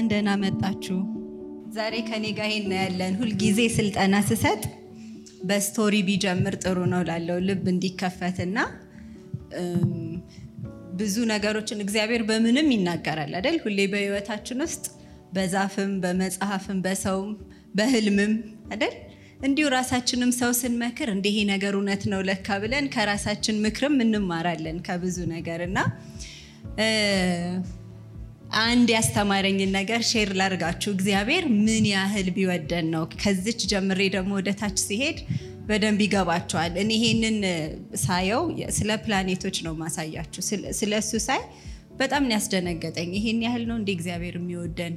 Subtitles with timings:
[0.00, 0.96] እንኳን ደህና መጣችሁ።
[1.76, 4.60] ዛሬ ከኔ ጋር ይሄን ያለን ሁልጊዜ ስልጠና ስሰጥ
[5.48, 8.58] በስቶሪ ቢጀምር ጥሩ ነው ላለው ልብ እንዲከፈትና
[11.00, 13.56] ብዙ ነገሮችን እግዚአብሔር በምንም ይናገራል አይደል?
[13.64, 14.84] ሁሌ በህይወታችን ውስጥ
[15.34, 17.32] በዛፍም በመጽሐፍም በሰውም
[17.74, 18.34] በህልምም
[18.72, 18.94] አይደል?
[19.42, 25.62] እንዲሁ ራሳችንም ሰው ስንመክር እንዲህ ነገር እውነት ነው ለካ ብለን ከራሳችን ምክርም እንማራለን ከብዙ ነገር
[25.68, 25.78] እና
[28.62, 34.78] አንድ ያስተማረኝን ነገር share ላርጋችሁ። እግዚአብሔር ምን ያህል ቢወደን ነው። ከዚች ጀምሮ ደግሞ ወደ ታች
[34.84, 35.18] ሲሄድ
[35.68, 37.36] በደንብ ይገባቸዋል። እኔ ይሄንን
[38.02, 38.42] ሳየው
[38.78, 40.42] ስለ ፕላኔቶች ነው ማሳያችሁ።
[40.80, 41.42] ስለ እሱ ሳይ
[41.98, 44.96] በጣም ነው ያስደነገጠኝ። ይሄን ያህል ነው እንደ እግዚአብሔር የሚወደን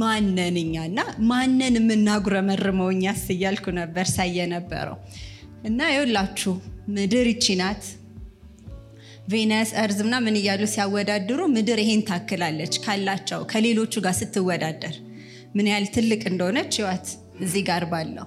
[0.00, 4.96] ማነን እኛ እና ማነን የምናጉረመርመው እኛስ እያልኩ ነበር ሳየ ነበረው
[5.64, 6.52] እና ይኸውላችሁ
[6.94, 7.82] ምድር ይቺ ናት
[9.30, 14.94] Venus Earth ምና ምን እያሉ ሲያወዳድሩ ምድር ይሄን ታክላለች ካላቸው ከሌሎቹ ጋር ስትወዳደር
[15.56, 17.06] ምን ያህል ትልቅ እንደሆነች ይዋት
[17.44, 18.26] እዚህ ጋር ባለው።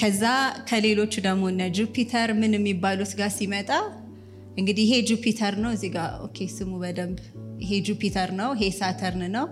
[0.00, 0.22] ከዛ
[0.68, 3.70] ከሌሎቹ ደግሞ እነ Jupiter ምን የሚባሉት ጋር ሲመጣ
[4.58, 7.18] እንግዲህ ይሄ Jupiter ነው እዚህ ጋር። Okay ስሙ በደንብ
[7.64, 9.46] ይሄ Jupiter ነው ይሄ Saturn ነው።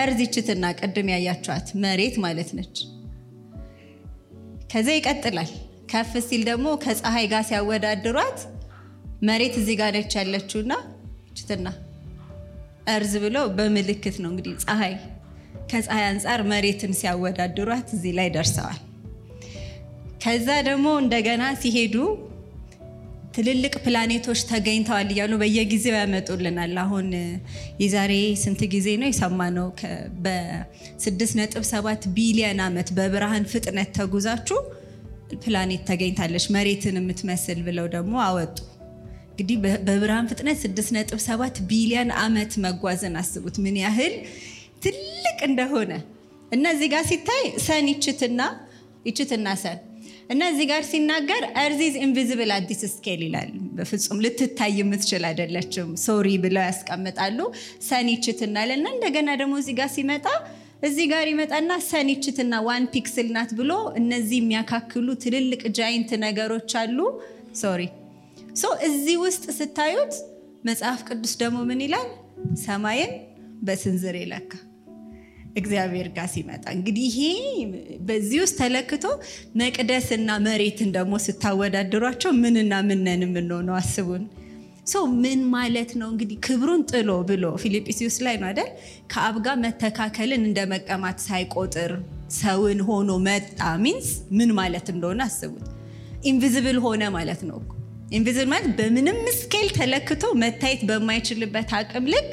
[0.00, 2.76] Earth ይችትና ቅድም ያያችኋት መሬት ማለት ነች።
[4.72, 5.50] ከዛ ይቀጥላል።
[5.92, 8.40] ከፍ ሲል ደግሞ ከፀሐይ ጋር ሲያወዳድሯት
[9.22, 10.72] መሬት እዚህ ጋር ነች ያለችውና
[11.38, 11.68] ችትና
[12.92, 14.94] እርዝ ብለው በምልክት ነው እንግዲህ ፀሐይ
[15.70, 18.78] ከፀሐይ አንጻር መሬትን ሲያወዳድሯት እዚህ ላይ ደርሰዋል።
[20.22, 21.96] ከዛ ደግሞ እንደገና ሲሄዱ
[23.34, 27.08] ትልልቅ ፕላኔቶች ተገኝተዋል እያሉ በየጊዜው ያመጡልናል። አሁን
[27.82, 29.68] የዛሬ ስንት ጊዜ ነው የሰማነው?
[30.24, 34.58] በ6.7 ቢሊዮን ዓመት በብርሃን ፍጥነት ተጉዛችሁ
[35.44, 38.56] ፕላኔት ተገኝታለች መሬትን የምትመስል ብለው ደግሞ አወጡ።
[39.38, 44.14] እንግዲህ በብርሃን ፍጥነት 6.7 ቢሊዮን ዓመት መጓዝን አስቡት። ምን ያህል
[44.84, 45.92] ትልቅ እንደሆነ።
[46.52, 48.40] እና እዚህ ጋር ሲታይ Sun ይችትና
[49.08, 49.78] ይችትና Sun።
[50.30, 55.92] እና እዚህ ጋር ሲናገር Earth is invisible at this scale ይላል። በፍጹም ልትታይ የምትችል አይደለችም።
[56.04, 57.38] sorry ብለው ያስቀምጣሉ።
[57.88, 60.26] Sun ይችትና ለና እንደገና ደግሞ እዚህ ጋር ሲመጣ
[60.82, 63.70] እዚህ ጋር ይመጣና Sun ይችትና one pixel ናት ብሎ
[64.00, 66.98] እነዚህ የሚያካክሉ ትልልቅ giant ነገሮች አሉ።
[67.62, 67.82] Sorry
[68.58, 70.14] so እዚህ ውስጥ ስታዩት
[70.64, 72.08] መጽሐፍ ቅዱስ ደግሞ ምን ይላል?
[72.62, 73.12] ሰማይን
[73.62, 74.50] በስንዝር የለካ
[75.58, 77.20] እግዚአብሔር ጋር ሲመጣ እንግዲህ ይሄ
[78.08, 79.04] በዚህ ውስጥ ተለክቶ
[79.60, 84.24] መቅደስና መሬትን ደግሞ ስታወዳድሯቸው ምንና ምን የምንሆነው አስቡን።
[84.86, 88.70] ሰው ምን ማለት ነው እንግዲህ ክብሩን ጥሎ ብሎ ፊልጵስዩስ ላይ ነው አይደል?
[89.12, 91.92] ከአብ ጋር መተካከልን እንደ መቀማት ሳይቆጥር
[92.38, 94.08] ሰውን ሆኖ መጣ means
[94.38, 95.66] ምን ማለት እንደሆነ አስቡት።
[96.24, 97.58] Invisible ሆነ ማለት ነው።
[98.08, 102.30] Invisible ማለት በምንም scale ተለክቶ መታየት በማይችልበት አቅም ልክ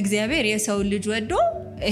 [0.00, 1.32] እግዚአብሔር የሰውን ልጅ ወዶ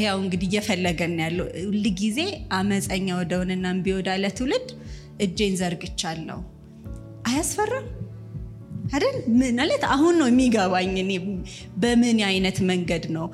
[0.01, 2.19] ያው እንግዲህ እየፈለገን ያለው ሁል ጊዜ
[2.59, 3.89] አመፀኛ ወደሆንና እምቢ
[4.37, 4.69] ትውልድ
[5.23, 6.39] እጄን ዘርግቻለሁ።
[7.29, 7.87] አያስፈራም
[8.93, 9.17] አይደል?
[9.59, 11.13] ማለት አሁን ነው የሚገባኝ እኔ
[11.83, 13.27] በምን አይነት መንገድ ነው።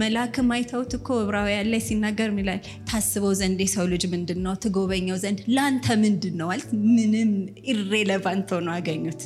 [0.00, 2.60] መልአክም አይተውት እኮ ዕብራውያን ላይ ሲናገር ይላል
[2.90, 7.32] ታስበው ዘንድ የሰው ልጅ ምንድን ነው ትጎበኘው ዘንድ ለአንተ ምንድን ነው ማለት ምንም
[7.72, 9.22] irrelevant ሆኖ አገኙት።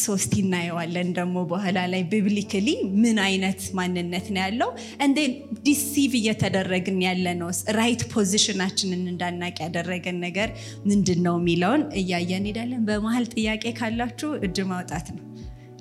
[0.00, 2.68] ሶ ስት እናየዋለን ደግሞ በኋላ ላይ biblically
[3.02, 4.70] ምን አይነት ማንነት ነው ያለው?
[5.06, 5.18] እንደ
[5.66, 10.48] deceive እየተደረግን ያለ ነው right position ኣችንን እንዳናቅ ያደረገን ነገር
[10.88, 15.24] ምንድን ነው የሚለውን እያየን ሄዳለን በመሀል ጥያቄ ካላችሁ እጅ ማውጣት ነው።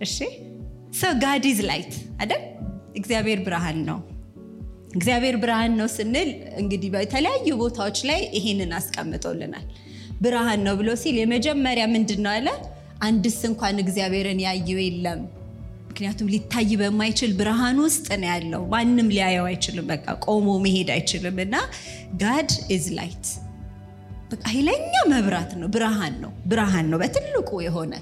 [0.02, 0.18] እሺ?
[1.00, 2.44] So God is light አይደል?
[2.96, 4.00] እግዚአብሔር ብርሃን ነው።
[4.96, 6.30] እግዚአብሔር ብርሃን ነው ስንል
[6.62, 9.66] እንግዲህ በተለያዩ ቦታዎች ላይ ይሄንን አስቀምጦልናል።
[10.22, 12.48] ብርሃን ነው ብሎ ሲል የመጀመሪያ ምንድን ነው አለ
[13.04, 15.22] አንድ ስ እንኳን እግዚአብሔርን ያየው የለም።
[15.90, 21.56] ምክንያቱም ሊታይ በማይችል ብርሃን ውስጥ ነው ያለው። ማንም ሊያየው አይችልም። በቃ ቆሞ መሄድ አይችልም። እና
[22.22, 23.28] God is light
[24.32, 27.94] በቃ ኃይለኛ መብራት ነው፣ ብርሃን ነው፣ ብርሃን ነው በትልቁ የሆነ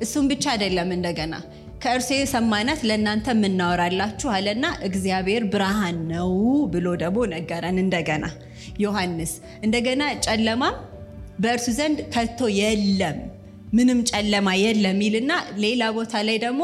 [0.00, 1.34] እሱም ብቻ አይደለም። እንደገና
[1.82, 6.30] ከእርሱ የሰማናት ለእናንተ የምናወራላችሁ አለና እግዚአብሔር ብርሃን ነው
[6.72, 8.24] ብሎ ደግሞ ነገረን። እንደገና
[8.84, 10.76] ዮሐንስ እንደገና ጨለማም
[11.40, 13.18] በእርሱ ዘንድ ከቶ የለም
[13.76, 15.32] ምንም ጨለማ የለም ይልና
[15.64, 16.62] ሌላ ቦታ ላይ ደግሞ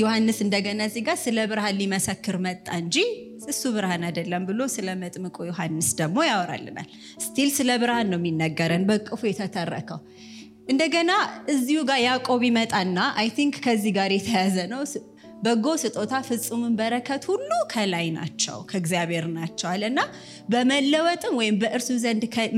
[0.00, 2.96] ዮሐንስ እንደገና እዚህ ጋር ስለ ብርሃን ሊመሰክር መጣ እንጂ
[3.52, 6.88] እሱ ብርሃን አይደለም ብሎ ስለ መጥምቁ ዮሐንስ ደግሞ ያወራልናል።
[7.26, 10.00] Still ስለ ብርሃን ነው የሚነገረን በቅፉ የተተረከው።
[10.68, 11.10] እንደገና
[11.52, 14.80] እዚሁ ጋር ያዕቆብ ይመጣና I think ከዚህ ጋር የተያዘ ነው
[15.42, 20.00] በጎ ስጦታ ፍጹምን በረከት ሁሉ ከላይ ናቸው ከእግዚአብሔር ናቸው አለና
[20.52, 21.56] በመለወጥም ወይም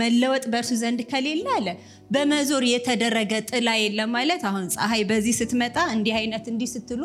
[0.02, 1.68] መለወጥ በእርሱ ዘንድ ከሌለ አለ
[2.14, 7.02] በመዞር የተደረገ ጥላ የለም ማለት አሁን ፀሐይ በዚህ ስትመጣ እንዲህ አይነት እንዲህ ስትሉ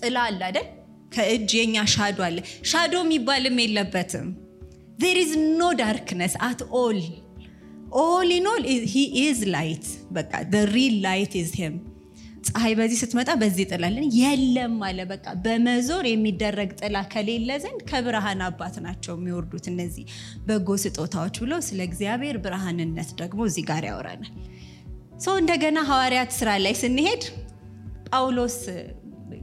[0.00, 0.68] ጥላ አለ አይደል
[1.14, 2.38] ከእጅ የኛ shadow አለ።
[2.70, 4.28] Shadow የሚባልም የለበትም።
[5.02, 6.98] There is no darkness at all
[8.02, 8.62] all in all
[8.92, 9.86] He is light።
[10.16, 10.32] በቃ
[10.72, 11.76] real light is Him።
[12.46, 18.76] ፀሐይ በዚህ ስትመጣ በዚህ ጥላለን የለም አለ። በቃ በመዞር የሚደረግ ጥላ ከሌለ ዘንድ ከብርሃን አባት
[18.86, 20.04] ናቸው የሚወርዱት እነዚህ
[20.46, 24.32] በጎ ስጦታዎች ብሎ ስለ እግዚአብሔር ብርሃንነት ደግሞ እዚህ ጋር ያወራናል።
[25.24, 27.22] ሰው እንደገና ሐዋርያት ስራ ላይ ስንሄድ
[28.10, 28.58] ጳውሎስ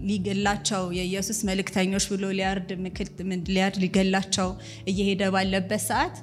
[0.07, 2.69] ሊገላቸው የኢየሱስ መልእክተኞች ብሎ ሊያርድ
[3.83, 4.49] ሊገላቸው
[4.91, 6.15] እየሄደ ባለበት ሰዓት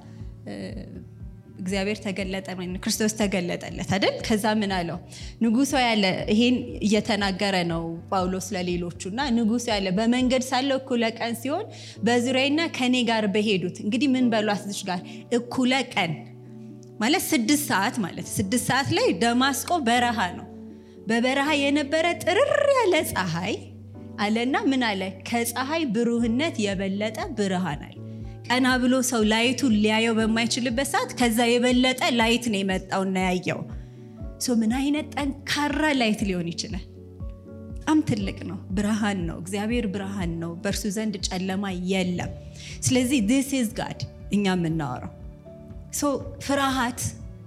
[1.60, 2.46] እግዚአብሔር ተገለጠ፣
[2.84, 4.14] ክርስቶስ ተገለጠለት አይደል?
[4.26, 4.98] ከዛ ምን አለው?
[5.42, 11.64] ንጉሶ ያለ ይሄን እየተናገረ ነው ጳውሎስ ለሌሎቹ እና ንጉሶ ያለ በመንገድ ሳለው እኩለ ቀን ሲሆን
[12.04, 15.00] በዙሪያና ከኔ ጋር በሄዱት እንግዲህ ምን በሏት ጋር
[15.38, 16.12] እኩለ ቀን
[17.00, 20.46] ማለት ስድስት ሰዓት ማለት ስድስት ሰዓት ላይ ደማስቆ በረሃ ነው።
[21.08, 23.54] በበረሃ የነበረ ጥርር ያለ ፀሐይ
[24.20, 25.02] አለና ምን አለ?
[25.28, 27.96] ከፀሐይ ብሩህነት የበለጠ ብርሃን አለ።
[28.50, 33.60] ቀና ብሎ ሰው light ኡን ሊያየው በማይችልበት ሰዓት ከዛ የበለጠ light ነው የመጣው እና ያየው
[34.60, 36.84] ምን አይነት ጠንካራ light ሊሆን ይችላል?
[37.72, 42.30] በጣም ትልቅ ነው። ብርሃን ነው። እግዚአብሔር ብርሃን ነው። በእርሱ ዘንድ ጨለማ የለም።
[42.80, 44.00] ስለዚህ this God
[44.32, 45.12] እኛ የምናወራው
[46.46, 47.00] ፍርሃት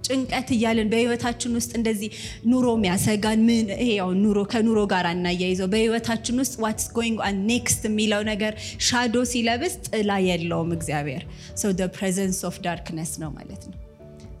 [0.04, 2.10] ጭንቀት እያለን በህይወታችን ውስጥ እንደዚህ
[2.50, 8.22] ኑሮ የሚያሰጋን ምን ያው ኑሮ ከኑሮ ጋር እናያይዘው በህይወታችን ውስጥ what's going on next የሚለው
[8.30, 8.52] ነገር
[8.88, 11.24] shadow ሲለብስ ጥላ የለውም እግዚአብሔር።
[11.60, 11.64] So
[11.96, 13.78] presence of darkness ነው ማለት ነው።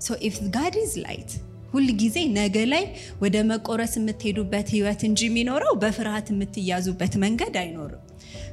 [0.00, 1.32] So if God is light
[1.72, 2.84] ሁል ጊዜ ነገ ላይ
[3.22, 8.02] ወደ መቆረስ የምትሄዱበት ህይወት እንጂ የሚኖረው በፍርሃት የምትያዙበት መንገድ አይኖርም።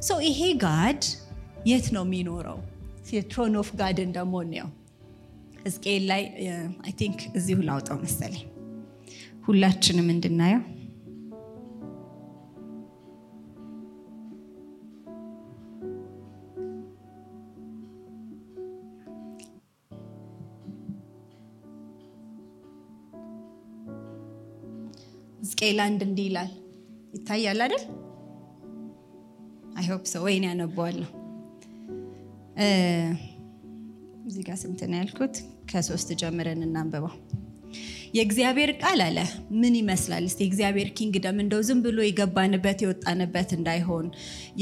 [0.08, 1.02] So ይሄ God
[1.70, 2.60] የት ነው የሚኖረው?
[3.32, 4.68] Throne of God ን ደግሞ ነው
[5.64, 6.24] ሕዝቅኤል ላይ
[6.84, 8.44] I think እዚሁ ላውጣው መሰለኝ።
[9.46, 10.62] ሁላችንም እንድናየው።
[25.42, 26.52] ሕዝቅኤል አንድ እንዲህ ይላል።
[27.16, 27.84] ይታያል አይደል?
[29.80, 31.10] I hope ሰው ወይን ያነበዋለሁ
[34.22, 35.36] እዚህ ጋር ስንት ያልኩት?
[35.70, 37.14] ከሶስት ጀምረን እናንብበው።
[38.16, 39.18] የእግዚአብሔር ቃል አለ
[39.60, 40.24] ምን ይመስላል?
[40.30, 44.08] እስቲ የእግዚአብሔር kingdom እንደው ዝም ብሎ የገባንበት የወጣንበት እንዳይሆን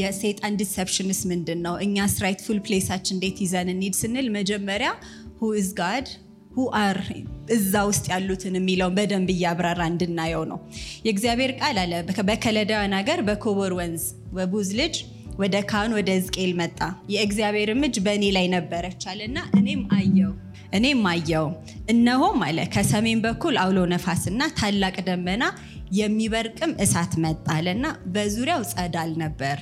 [0.02, 1.76] የሴጣን deceptions ምንድን ነው?
[1.86, 4.92] እኛስ rightful place ኣችን እንዴት ይዘን እንሂድ ስንል መጀመሪያ
[5.40, 6.08] who is God
[6.54, 7.00] who are
[7.52, 10.60] እዛ ውስጥ ያሉትን የሚለውን በደንብ እያብራራ እንድናየው ነው።
[11.06, 11.94] የእግዚአብሔር ቃል አለ
[12.30, 14.96] በከለዳውያን ሀገር በኮቦር ወንዝ በቡዝ ልጅ
[15.40, 16.80] ወደ ካህን ወደ ሕዝቅኤል መጣ።
[17.14, 19.04] የእግዚአብሔርም እጅ በእኔ ላይ ነበረች
[19.60, 20.32] እኔም አየው
[20.74, 21.46] እኔም አየው
[21.92, 25.44] እነሆም አለ ከሰሜን በኩል አውሎ ነፋስና ታላቅ ደመና
[26.00, 29.58] የሚበርቅም እሳት መጣ አለና በዙሪያው ጸዳል ነበር።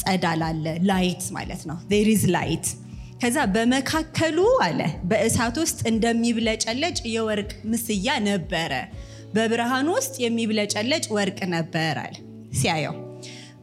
[0.00, 2.66] ጸዳል አለ light ማለት ነው። there light።
[3.22, 4.80] ከዛ በመካከሉ አለ
[5.10, 8.72] በእሳት ውስጥ እንደሚብለጨለጭ የወርቅ ምስያ ነበረ።
[9.34, 11.96] በብርሃን ውስጥ የሚብለጨለጭ ወርቅ ነበር
[12.52, 12.96] ሲያየው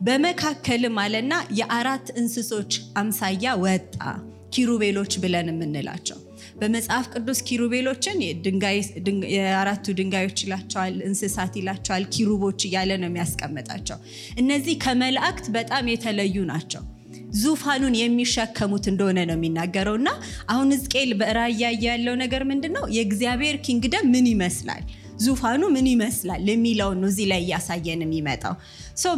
[0.01, 3.97] በመካከልም አለና የአራት እንስሶች አምሳያ ወጣ።
[4.53, 6.17] ኪሩቤሎች ብለን የምንላቸው
[6.59, 8.17] በመጽሐፍ ቅዱስ ኪሩቤሎችን
[9.35, 13.97] የአራቱ ድንጋዮች ይላቸዋል፣ እንስሳት ይላቸዋል፣ ኪሩቦች እያለ ነው የሚያስቀምጣቸው።
[14.41, 16.83] እነዚህ ከመላእክት በጣም የተለዩ ናቸው።
[17.41, 20.09] ዙፋኑን የሚሸከሙት እንደሆነ ነው የሚናገረው እና
[20.49, 22.85] አሁን ሕዝቅኤል በራእይ ያለው ነገር ምንድን ነው?
[22.97, 24.83] የእግዚአብሔር ኪንግደም ምን ይመስላል
[25.23, 28.55] ዙፋኑ ምን ይመስላል የሚለውን ነው እዚህ ላይ እያሳየን የሚመጣው።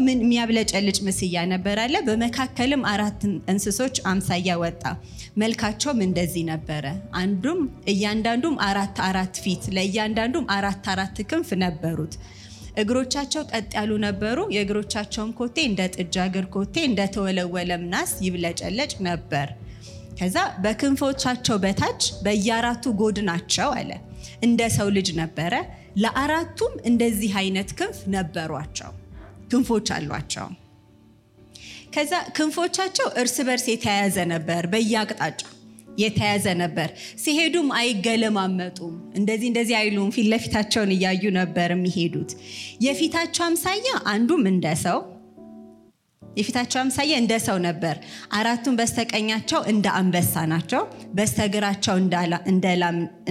[0.05, 3.21] ምን የሚያብለጨልጭ ምስያ ነበር በመካከልም አራት
[3.51, 4.83] እንስሶች አምሳያ ወጣ፣
[5.37, 6.85] መልካቸውም እንደዚህ ነበረ።
[7.21, 7.59] አንዱም
[7.93, 12.15] እያንዳንዱም አራት አራት ፊት፣ ለእያንዳንዱም አራት አራት ክንፍ ነበሩት።
[12.77, 19.47] እግሮቻቸው ቀጥ ያሉ ነበሩ። የእግሮቻቸውም ኮቴ እንደ ጥጃ እግር ኮቴ እንደተወለወለም ናስ ይብለጨለጭ ነበር።
[20.19, 23.91] ከዛ በክንፎቻቸው በታች በየአራቱ ጎድናቸው አለ
[24.45, 25.53] እንደ ሰው ልጅ ነበረ።
[25.95, 28.91] ለአራቱም እንደዚህ አይነት ክንፍ ነበሯቸው፣
[29.51, 30.47] ክንፎች አሏቸው።
[31.95, 35.51] ከዛ ክንፎቻቸው እርስ በርስ የተያያዘ ነበር፣ በየአቅጣጫው
[35.97, 36.89] የተያዘ ነበር።
[37.23, 42.31] ሲሄዱም አይገለማመጡም፣ እንደዚህ እንደዚህ አይሉም። ፊት ለፊታቸውን እያዩ ነበር የሚሄዱት።
[42.85, 44.99] የፊታቸው አምሳያ አንዱም እንደ ሰው
[46.37, 47.95] የፊታቸው አምሳያ እንደ ሰው ነበር።
[48.33, 51.95] አራቱም በስተቀኛቸው እንደ አንበሳ ናቸው። በስተግራቸው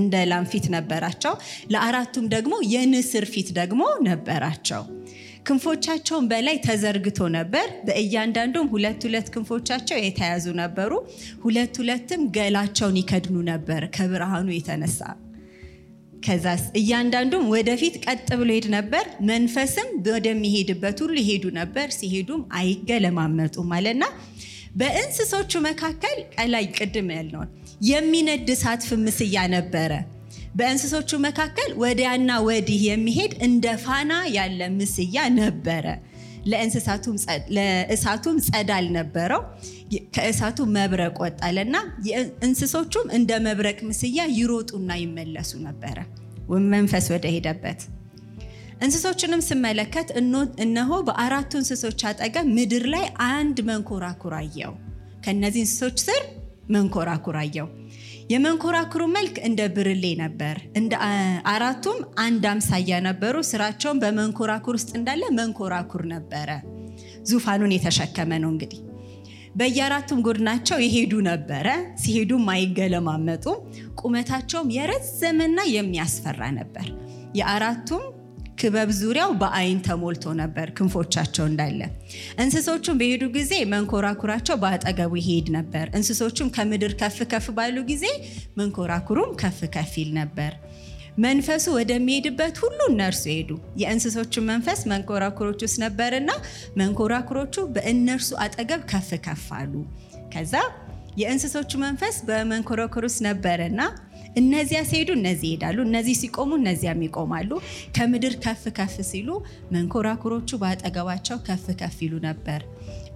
[0.00, 1.34] እንደ ላም ፊት ነበራቸው።
[1.72, 4.84] ለአራቱም ደግሞ የንስር ፊት ደግሞ ነበራቸው።
[5.46, 10.92] ክንፎቻቸውን በላይ ተዘርግቶ ነበር። በእያንዳንዱም ሁለት ሁለት ክንፎቻቸው የተያዙ ነበሩ።
[11.44, 15.00] ሁለት ሁለትም ገላቸውን ይከድኑ ነበር ከብርሃኑ የተነሳ።
[16.24, 24.04] ከዛስ እያንዳንዱም ወደፊት ቀጥ ብሎ ሄድ ነበር፣ መንፈስም ወደሚሄድበት ሁሉ ይሄዱ ነበር፣ ሲሄዱም አይገለማመጡም አለና
[24.80, 27.50] በእንስሶቹ መካከል ቀላይ ቅድም ያልነውን
[27.88, 29.92] የሚነድ እሳት ፍምስያ ነበረ።
[30.58, 35.86] በእንስሶቹ መካከል ወዲያና ወዲህ የሚሄድ እንደ ፋና ያለ ምስያ ነበረ።
[36.50, 39.42] ለእሳቱም ጸዳል ነበረው፣
[40.16, 41.76] ከእሳቱ መብረቅ ወጣለና
[42.46, 45.96] እንስሶቹም እንደ መብረቅ ምስያ ይሮጡና ይመለሱ ነበረ
[46.72, 47.80] መንፈስ ወደ ሄደበት።
[48.84, 50.08] እንስሶችንም ስመለከት
[50.64, 54.72] እነሆ በአራቱ እንስሶች አጠገብ ምድር ላይ አንድ መንኮራኩር አየው።
[55.24, 56.22] ከእነዚህ እንስሶች ስር
[56.74, 57.68] መንኮራኩር አየው።
[58.30, 60.92] የመንኮራኩሩ መልክ እንደ ብርሌ ነበር። እንደ
[61.52, 66.48] አራቱም አንድ አምሳያ ነበሩ። ስራቸውን በመንኮራኩር ውስጥ እንዳለ መንኮራኩር ነበረ።
[67.30, 68.80] ዙፋኑን የተሸከመ ነው። እንግዲህ
[69.56, 71.66] በየአራቱም ጎድናቸው የሄዱ ነበረ።
[72.02, 73.58] ሲሄዱም አይገለማመጡም።
[74.00, 76.86] ቁመታቸውም የረዘመና የሚያስፈራ ነበር።
[77.34, 78.02] የአራቱም
[78.58, 81.80] ክበብ ዙሪያው በአይን ተሞልቶ ነበር፣ ክንፎቻቸው እንዳለ።
[82.42, 88.04] እንስሶቹም በሄዱ ጊዜ መንኮራኩራቸው በአጠገቡ ይሄድ ነበር። እንስሶቹም ከምድር ከፍ ከፍ ባሉ ጊዜ
[88.60, 90.52] መንኮራኩሩም ከፍ ከፍ ይል ነበር።
[91.18, 96.30] መንፈሱ ወደሚሄድበት ሁሉ እነርሱ ሄዱ። የእንስሶቹ መንፈስ መንኮራኩሮች ውስጥ ነበርና
[96.80, 99.74] መንኮራኩሮቹ በእነርሱ አጠገብ ከፍ ከፍ አሉ።
[100.34, 100.54] ከዛ
[101.18, 103.80] የእንስሶቹ መንፈስ በመንኮራኩር ውስጥ ነበርና
[104.36, 107.50] እነዚያ ሲሄዱ እነዚህ ይሄዳሉ፣ እነዚህ ሲቆሙ እነዚያም ይቆማሉ።
[107.96, 109.28] ከምድር ከፍ ከፍ ሲሉ
[109.74, 112.60] መንኮራኩሮቹ በአጠገባቸው ከፍ ከፍ ይሉ ነበር።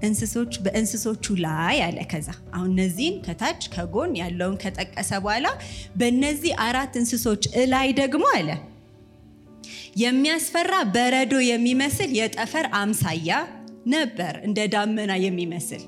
[0.02, 5.46] እንስሶች በእንስሶቹ ላይ አለ። ከዛ አሁን እነዚህን ከታች ከጎን ያለውን ከጠቀሰ በኋላ
[5.96, 8.50] በእነዚህ አራት እንስሶች እላይ ደግሞ አለ
[10.02, 13.30] የሚያስፈራ በረዶ የሚመስል የጠፈር አምሳያ
[13.92, 15.82] ነበር፣ እንደ ዳመና የሚመስል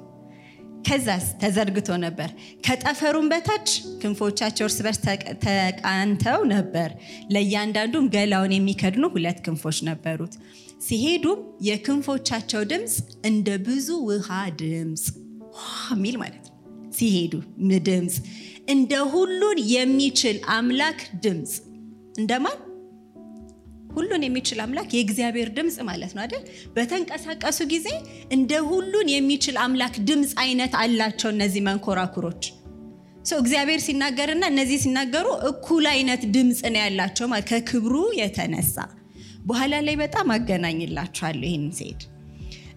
[0.85, 2.31] ከዛስ ተዘርግቶ ነበር።
[2.67, 3.69] ከጠፈሩም በታች
[4.03, 5.01] ክንፎቻቸው እርስ በርስ
[5.45, 6.91] ተቃንተው ነበር።
[7.35, 10.35] ለእያንዳንዱም ገላውን የሚከድኑ ሁለት ክንፎች ነበሩት።
[10.87, 12.95] ሲሄዱም የክንፎቻቸው ድምፅ
[13.25, 14.29] እንደ ብዙ ውሃ
[14.61, 15.05] ድምፅ
[15.91, 16.57] የሚል ማለት ነው።
[16.91, 17.35] ሲሄዱ
[17.89, 18.17] ድምፅ
[18.71, 21.53] እንደ ሁሉን የሚችል አምላክ ድምፅ
[22.15, 22.59] እንደማን
[23.91, 26.43] ሁሉን የሚችል አምላክ የእግዚአብሔር ድምፅ ማለት ነው አይደል?
[26.75, 27.89] በተንቀሳቀሱ ጊዜ
[28.33, 32.43] እንደ ሁሉን የሚችል አምላክ ድምፅ አይነት አላቸው እነዚህ መንኮራኩሮች።
[33.41, 38.77] እግዚአብሔር ሲናገርና እነዚህ ሲናገሩ እኩል አይነት ድምፅ ነው ያላቸው ማለት ከክብሩ የተነሳ
[39.47, 42.01] በኋላ ላይ በጣም አገናኝላችኋለሁ ይህን ሲሄድ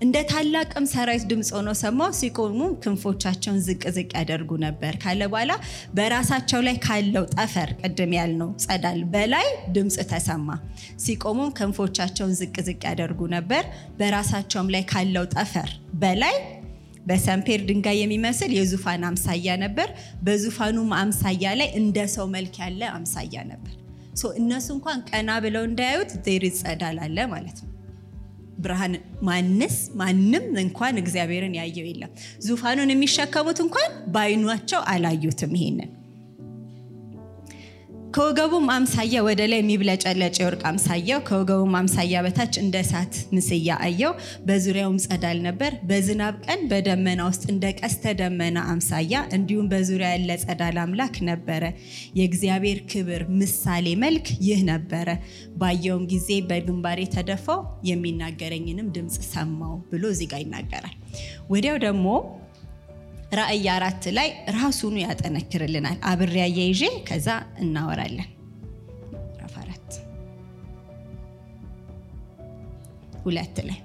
[0.03, 5.51] እንደ ታላቅም ሰራዊት ድምፅ ሆኖ ሰማሁ። ሲቆሙ ክንፎቻቸውን ዝቅ ዝቅ ያደርጉ ነበር ካለ በኋላ
[5.97, 10.47] በራሳቸው ላይ ካለው ጠፈር ቅድም ያልነው ጸዳል በላይ ድምፅ ተሰማ።
[11.03, 13.63] ሲቆሙም ክንፎቻቸውን ዝቅ ዝቅ ያደርጉ ነበር።
[13.99, 15.69] በራሳቸውም ላይ ካለው ጠፈር
[16.03, 16.35] በላይ
[17.07, 19.89] በሰምፔር ድንጋይ የሚመስል የዙፋን አምሳያ ነበር።
[20.23, 23.73] በዙፋኑም አምሳያ ላይ እንደ ሰው መልክ ያለ አምሳያ ነበር።
[24.37, 26.11] እነሱ እንኳን ቀና ብለው እንዳያዩት
[26.59, 27.72] ጸዳል አለ ማለት ነው።
[28.57, 35.91] ብርሃን ማንስ ማንም እንኳን እግዚአብሔርን ያየው የለም። ዙፋኑን የሚሸከሙት እንኳን በዓይኗቸው አላዩትም። ይሄንን
[38.13, 44.11] ከወገቡም አምሳያ ወደ ላይ የሚብለጨለጭ የወርቅ አምሳያው ከወገቡም አምሳያ በታች እንደ እሳት ምስያ አየው።
[44.47, 50.77] በዙሪያውም ጸዳል ነበር። በዝናብ ቀን በደመና ውስጥ እንደ ቀስተ ደመና አምሳያ እንዲሁም በዙሪያ ያለ ጸዳል
[50.83, 51.63] አምላክ ነበረ።
[52.19, 55.09] የእግዚአብሔር ክብር ምሳሌ መልክ ይህ ነበረ።
[55.57, 60.95] ባየውም ጊዜ በግንባሬ ተደፋው፣ የሚናገረኝንም ድምፅ ሰማው ብሎ እዚህ ጋር ይናገራል።
[61.49, 62.07] ወዲያው ደግሞ
[63.33, 67.27] ራእይ አራት ላይ ራሱኑ ያጠነክርልናል። አብሬ አያይዤ ከዛ
[67.59, 68.29] እናወራለን።
[69.13, 69.55] ምዕራፍ
[73.23, 73.79] ሁለት ላይ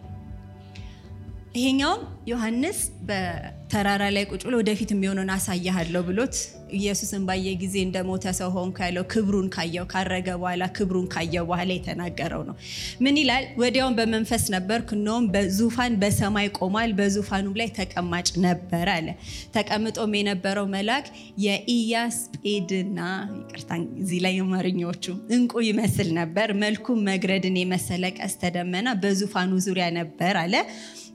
[1.55, 2.79] ይሄኛውም ዮሐንስ
[3.09, 6.37] በተራራ ላይ ቁጭ ብሎ ወደፊት የሚሆነውን አሳያሃለሁ ብሎት
[6.79, 12.43] ኢየሱስን ባየ ጊዜ እንደሞተ ሰው ሆንኩ ያለው ክብሩን ካየው ካረገ በኋላ ክብሩን ካየው በኋላ የተናገረው
[12.49, 12.57] ነው።
[13.05, 13.45] ምን ይላል?
[13.61, 19.09] ወዲያውም በመንፈስ ነበርኩ፣ እነሆም በዙፋን በሰማይ ቆሟል፣ በዙፋኑም ላይ ተቀማጭ ነበር አለ።
[19.57, 21.07] ተቀምጦም የነበረው መልአክ
[21.47, 23.01] የኢያስጴድና
[23.41, 23.71] ይቅርታ፣
[24.03, 25.05] እዚህ ላይ የአማርኛዎቹ
[25.37, 30.55] እንቁ ይመስል ነበር። መልኩም መግረድን የመሰለ ቀስተ ደመና በዙፋኑ ዙሪያ ነበር አለ።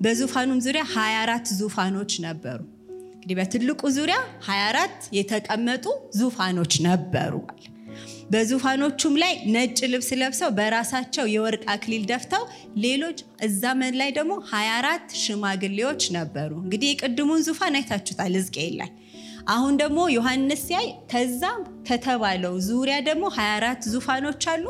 [0.03, 2.59] በዙፋኑም ዙሪያ 24 ዙፋኖች ነበሩ።
[3.23, 4.15] እንግዲህ በትልቁ ዙሪያ
[4.45, 5.85] 24 የተቀመጡ
[6.17, 7.33] ዙፋኖች ነበሩ።
[8.31, 12.43] በዙፋኖቹም ላይ ነጭ ልብስ ለብሰው በራሳቸው የወርቅ አክሊል ደፍተው
[12.85, 13.63] ሌሎች እዛ
[13.95, 18.91] ላይ ደግሞ 24 ሽማግሌዎች ነበሩ። እንግዲህ የቅድሙን ዙፋን አይታችሁታል ሕዝቅኤል ላይ።
[19.53, 21.43] አሁን ደግሞ ዮሐንስ ሲያይ ከዛ
[21.89, 24.65] ከተባለው ዙሪያ ደግሞ 24 ዙፋኖች አሉ።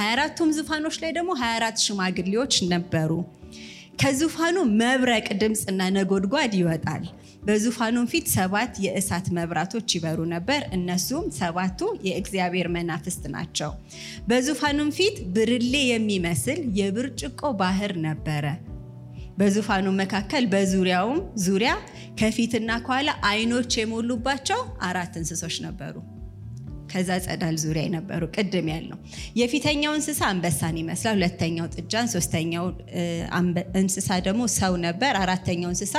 [0.00, 3.12] 24ቱም ዙፋኖች ላይ ደግሞ 24 ሽማግሌዎች ነበሩ።
[4.02, 7.04] ከዙፋኑ መብረቅ ድምፅና ነጎድጓድ ይወጣል።
[7.42, 13.70] በዙፋኑም ፊት ሰባት የእሳት መብራቶች ይበሩ ነበር። እነሱም ሰባቱ የእግዚአብሔር መናፍስት ናቸው።
[14.28, 18.44] በዙፋኑም ፊት ብርሌ የሚመስል የብርጭቆ ባህር ነበረ።
[19.38, 21.72] በዙፋኑ መካከል በዙሪያውም ዙሪያ
[22.20, 25.94] ከፊትና ከኋላ ዓይኖች የሞሉባቸው አራት እንስሶች ነበሩ።
[26.92, 28.98] ከዛ ጸዳል ዙሪያ የነበሩ ቅድም ያልነው
[29.40, 32.66] የፊተኛው እንስሳ አንበሳን ይመስላል። ሁለተኛው ጥጃን፣ ሶስተኛው
[33.80, 35.94] እንስሳ ደግሞ ሰው ነበር። አራተኛው እንስሳ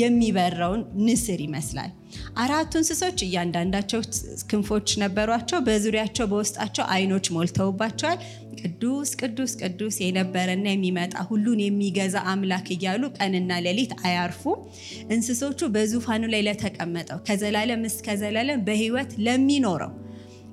[0.00, 1.90] የሚበረውን ንስር ይመስላል።
[2.42, 4.00] አራቱ እንስሶች እያንዳንዳቸው
[4.50, 8.18] ክንፎች ነበሯቸው። በዙሪያቸው በውስጣቸው ዓይኖች ሞልተውባቸዋል።
[8.62, 14.58] ቅዱስ ቅዱስ ቅዱስ የነበረና የሚመጣ ሁሉን የሚገዛ አምላክ እያሉ ቀንና ሌሊት አያርፉም።
[15.14, 19.92] እንስሶቹ በዙፋኑ ላይ ለተቀመጠው ከዘላለም እስከ ዘላለም በሕይወት ለሚኖረው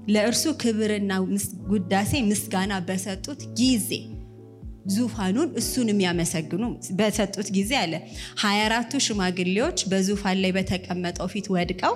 [0.07, 1.11] ለእርሱ ክብርና
[1.71, 3.89] ጉዳሴ ምስጋና በሰጡት ጊዜ
[4.95, 6.63] ዙፋኑን እሱን የሚያመሰግኑ
[6.99, 7.93] በሰጡት ጊዜ አለ
[8.43, 11.95] 24ቱ ሽማግሌዎች በዙፋን ላይ በተቀመጠው ፊት ወድቀው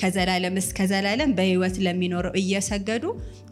[0.00, 3.04] ከዘላለም እስከ ዘላለም በሕይወት ለሚኖረው እየሰገዱ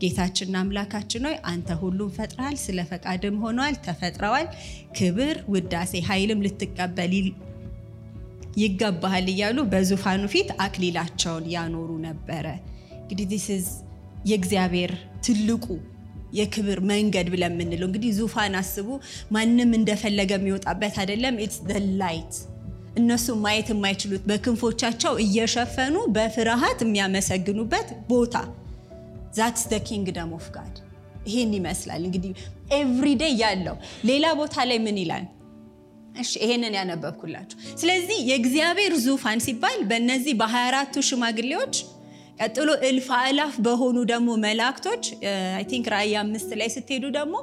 [0.02, 4.49] ጌታችንና አምላካችን ሆይ አንተ ሁሉም ፈጥረሃል፣ ስለ ፈቃድም ሆነዋል፣ ተፈጥረዋል።
[4.99, 7.14] ክብር፣ ውዳሴ፣ ኃይልም ልትቀበል
[8.61, 12.47] ይገባሃል እያሉ በዙፋኑ ፊት አክሊላቸውን ያኖሩ ነበረ።
[13.02, 13.26] እንግዲህ
[14.29, 14.93] የእግዚአብሔር
[15.27, 15.65] ትልቁ
[16.33, 18.89] የክብር መንገድ ብለን የምንለው እንግዲህ ዙፋን አስቡ።
[19.35, 22.35] ማንም እንደፈለገ የሚወጣበት አይደለም። it's the light
[23.00, 28.35] እነሱ ማየት የማይችሉት በክንፎቻቸው እየሸፈኑ በፍርሃት የሚያመሰግኑበት ቦታ
[29.37, 30.77] that's the kingdom of God
[31.27, 32.33] ይሄን ይመስላል። እንግዲህ
[32.79, 33.77] everyday ያለው
[34.11, 35.25] ሌላ ቦታ ላይ ምን ይላል?
[36.21, 41.75] እሺ ይሄንን ያነበብኩላችሁ። ስለዚህ የእግዚአብሔር ዙፋን ሲባል በእነዚህ በ24ቱ ሽማግሌዎች
[42.41, 45.05] ቀጥሎ እልፍ አላፍ በሆኑ ደግሞ መላእክቶች
[45.57, 47.35] I think ራእይ አምስት ላይ ስትሄዱ ደግሞ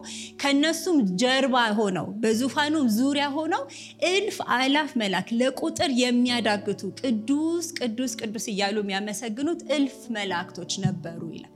[0.42, 3.63] ከነሱም ጀርባ ሆነው በዙፋኑም ዙሪያ ሆነው
[4.12, 11.54] እልፍ አላፍ መላክ ለቁጥር የሚያዳግቱ ቅዱስ ቅዱስ ቅዱስ እያሉ የሚያመሰግኑት እልፍ መላእክቶች ነበሩ ይላል።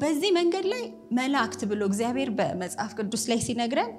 [0.00, 0.84] በዚህ መንገድ ላይ
[1.18, 3.90] መላእክት ብሎ እግዚአብሔር በመጽሐፍ ቅዱስ ላይ ሲነግረን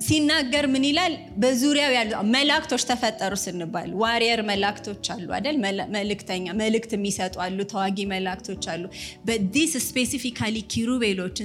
[0.00, 1.12] ሲናገር ምን ይላል?
[1.38, 5.56] በዙሪያው ያሉ መላእክቶች ተፈጠሩ ስንባል warrior መላእክቶች አሉ አይደል?
[5.96, 8.84] መልእክተኛ መልእክት የሚሰጡ አሉ፣ ተዋጊ መላእክቶች አሉ።
[9.28, 11.36] በ this specifically ኪሩቤሎች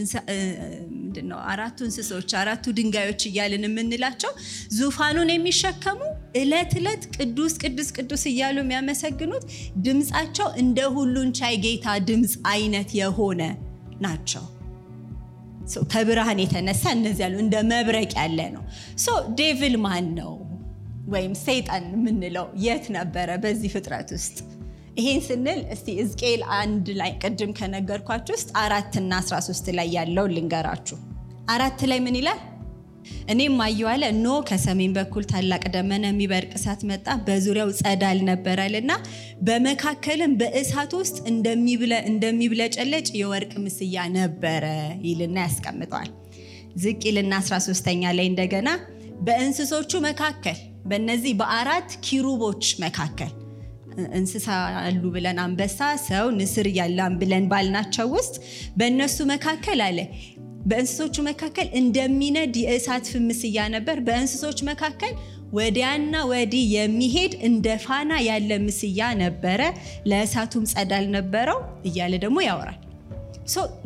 [0.99, 1.39] ምንድነው?
[1.51, 4.33] አራቱ እንስሶች አራቱ ድንጋዮች እያልን የምንላቸው
[4.79, 5.99] ዙፋኑን የሚሸከሙ
[6.35, 9.45] እለት እለት ቅዱስ ቅዱስ ቅዱስ እያሉ የሚያመሰግኑት
[9.85, 13.41] ድምፃቸው እንደ ሁሉን ቻይ ጌታ ድምፅ አይነት የሆነ
[14.01, 14.43] ናቸው።
[15.91, 18.63] ከብርሃን የተነሳ እነዚህ ያሉ እንደ መብረቅ ያለ ነው።
[19.39, 20.31] devil ማን ነው
[21.13, 24.37] ወይም ሰይጣን የምንለው የት ነበረ በዚህ ፍጥረት ውስጥ?
[24.97, 30.97] ይሄን ስንል እስቲ ሕዝቅኤል አንድ ላይ ቅድም ከነገርኳችሁ ውስጥ አራትና 13 ላይ ያለው ልንገራችሁ።
[31.49, 32.39] አራት ላይ ምን ይላል?
[33.31, 33.57] እኔም
[33.91, 38.91] አለ እነሆ ከሰሜን በኩል ታላቅ ደመና የሚበርቅ እሳት መጣ፣ በዙሪያው ጸዳል ነበራልና
[39.47, 41.17] በመካከልም በእሳት ውስጥ
[42.11, 44.65] እንደሚብለጨለጭ የወርቅ ምስያ ነበረ
[45.07, 46.09] ይልና ያስቀምጠዋል።
[46.81, 48.69] ዝቅ ይልና 13ተኛ ላይ እንደገና
[49.27, 53.31] በእንስሶቹ መካከል በእነዚህ በአራት ኪሩቦች መካከል
[54.17, 54.45] እንስሳ
[54.81, 58.35] አሉ ብለን አንበሳ፣ ሰው፣ ንስር ያለን ብለን ባልናቸው ውስጥ
[58.77, 59.99] በእነሱ መካከል አለ
[60.65, 65.13] በእንስሶቹ መካከል እንደሚነድ የእሳት ፍምስያ ነበር። በእንስሶች መካከል
[65.53, 69.61] ወዲያና ወዲህ የሚሄድ እንደ ፋና ያለ ምስያ ነበረ፣
[70.09, 72.79] ለእሳቱም ጸዳል ነበረው እያለ ደግሞ ያወራል።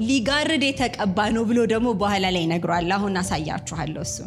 [0.07, 4.17] ሊጋርድ የተቀባ ነው ብሎ ደግሞ በኋላ ላይ ይነግሯል። አሁን አሳያችኋለሁ እሱ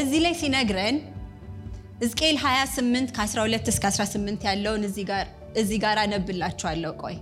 [0.00, 0.96] እዚህ ላይ ሲነግረን
[2.02, 4.82] ሕዝቅኤል 28 ከ12 እስከ 18 ያለውን
[5.60, 7.16] እዚህ ጋር አነብላችኋለሁ። ቆይ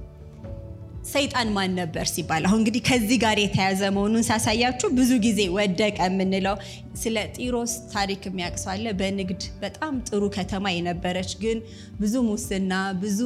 [1.07, 6.57] ሰይጣን ማን ነበር ሲባል አሁን እንግዲህ ከዚህ ጋር የተያዘ መሆኑን ሳሳያችሁ ብዙ ጊዜ ወደቀ የምንለው
[7.03, 11.59] ስለ ጢሮስ ታሪክ የሚያቅሰው በንግድ በጣም ጥሩ ከተማ የነበረች ግን
[12.01, 13.21] ብዙ ሙስና፣ ብዙ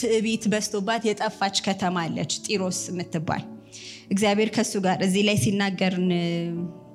[0.00, 3.44] ትዕቢት በዝቶባት የጠፋች ከተማ አለች ጢሮስ የምትባል።
[4.10, 5.94] እግዚአብሔር ከሱ ጋር እዚህ ላይ ሲናገር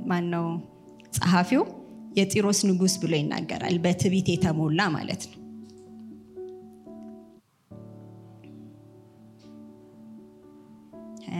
[0.09, 0.45] ማን ነው
[1.17, 1.63] ጸሐፊው?
[2.19, 5.38] የጢሮስ ንጉሥ ብሎ ይናገራል። በትዕቢት የተሞላ ማለት ነው።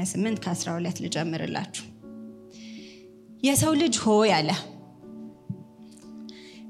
[0.09, 1.85] ስምንት ከ12 ልጀምርላችሁ።
[3.43, 4.49] የሰው ልጅ ሆይ አለ።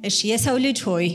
[0.04, 1.08] እሺ የሰው ልጅ ሆይ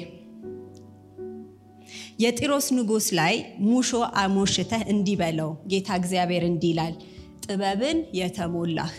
[2.23, 3.35] የጢሮስ ንጉሥ ላይ
[3.67, 3.91] ሙሾ
[4.21, 5.17] አሞሽተህ እንዲህ
[5.71, 6.95] ጌታ እግዚአብሔር እንዲህ ይላል፣
[7.45, 8.93] ጥበብን የተሞላህ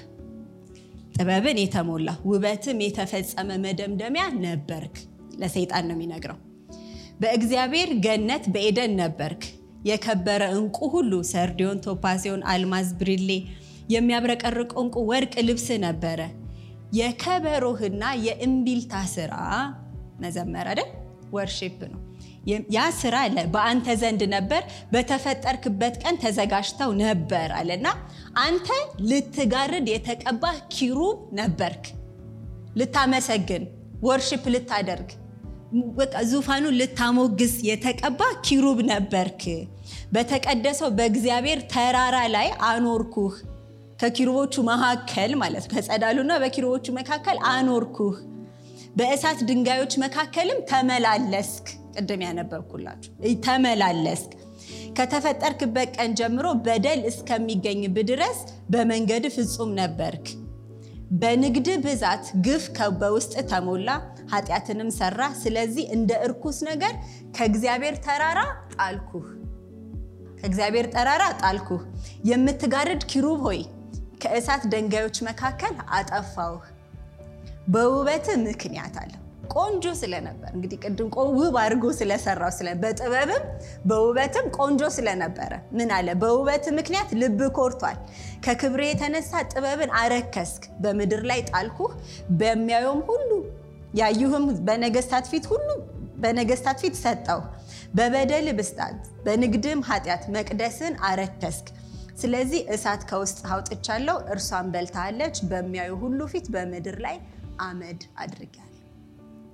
[1.15, 4.95] ጥበብን የተሞላህ ውበትም የተፈጸመ መደምደሚያ ነበርክ።
[5.39, 6.39] ለሰይጣን ነው የሚነግረው።
[7.21, 9.43] በእግዚአብሔር ገነት በኤደን ነበርክ።
[9.85, 13.29] የከበረ ዕንቁ ሁሉ ሰርዲዮን፣ ቶፓዚዮን፣ አልማዝ፣ ብሪሌ
[13.93, 16.19] የሚያብረቀርቅ ዕንቁ ወርቅ ልብስ ነበረ።
[16.99, 19.33] የከበሮህና የእምቢልታ ስራ
[20.21, 20.89] መዘመር አይደል?
[21.35, 22.01] ወርሺፕ ነው።
[22.75, 27.87] ያ ስራ አለ በአንተ ዘንድ ነበር፣ በተፈጠርክበት ቀን ተዘጋጅተው ነበር አለና
[28.43, 28.67] አንተ
[29.09, 31.85] ልትጋርድ የተቀባህ ኪሩብ ነበርክ።
[32.79, 33.63] ልታመሰግን
[34.03, 35.09] ወርሺፕ ልታደርግ
[36.29, 39.43] ዙፋኑን ልታሞግስ የተቀባ ኪሩብ ነበርክ።
[40.13, 43.35] በተቀደሰው በእግዚአብሔር ተራራ ላይ አኖርኩህ።
[44.01, 48.15] ከኪሩቦቹ መካከል ማለት ከጸዳሉና በኪሩቦቹ መካከል አኖርኩህ።
[48.97, 53.11] በእሳት ድንጋዮች መካከልም ተመላለስክ። ቅድም ያነበብኩላችሁ
[53.45, 54.31] ተመላለስክ።
[54.97, 58.37] ከተፈጠርክበት ቀን ጀምሮ በደል እስከሚገኝብህ ድረስ
[58.71, 60.27] በመንገድ ፍጹም ነበርክ።
[61.21, 62.63] በንግድ ብዛት ግፍ
[63.01, 63.89] በውስጥ ተሞላ፣
[64.31, 66.93] ኃጢአትንም ሰራ። ስለዚህ እንደ እርኩስ ነገር
[67.37, 68.39] ከእግዚአብሔር ተራራ
[68.75, 69.27] ጣልኩህ።
[70.39, 71.83] ከእግዚአብሔር ተራራ ጣልኩህ።
[72.29, 73.61] የምትጋርድ ኪሩብ ሆይ
[74.23, 76.65] ከእሳት ድንጋዮች መካከል አጠፋውህ።
[77.67, 79.13] በውበት ምክንያት አለ
[79.53, 83.43] ቆንጆ ስለነበር እንግዲህ ቅድም ውብ አድርጎ ስለሰራው ስለ በጥበብም
[83.89, 86.07] በውበትም ቆንጆ ስለነበረ ምን አለ?
[86.21, 87.97] በውበት ምክንያት ልብ ኮርቷል።
[88.45, 91.93] ከክብሬ የተነሳ ጥበብን አረከስክ። በምድር ላይ ጣልኩህ።
[92.39, 93.29] በሚያየውም ሁሉ
[93.95, 95.67] ያዩህም በነገስታት ፊት ሁሉ
[96.17, 97.39] በነገስታት ፊት ሰጠው።
[97.95, 101.67] በበደል ብስጣት በንግድም ኃጢአት መቅደስን አረከስክ።
[102.17, 107.17] ስለዚህ እሳት ከውስጥ አውጥቻለሁ፣ እርሷን በልታለች። በሚያዩ ሁሉ ፊት በምድር ላይ
[107.61, 108.71] አመድ አድርጊያለሁ።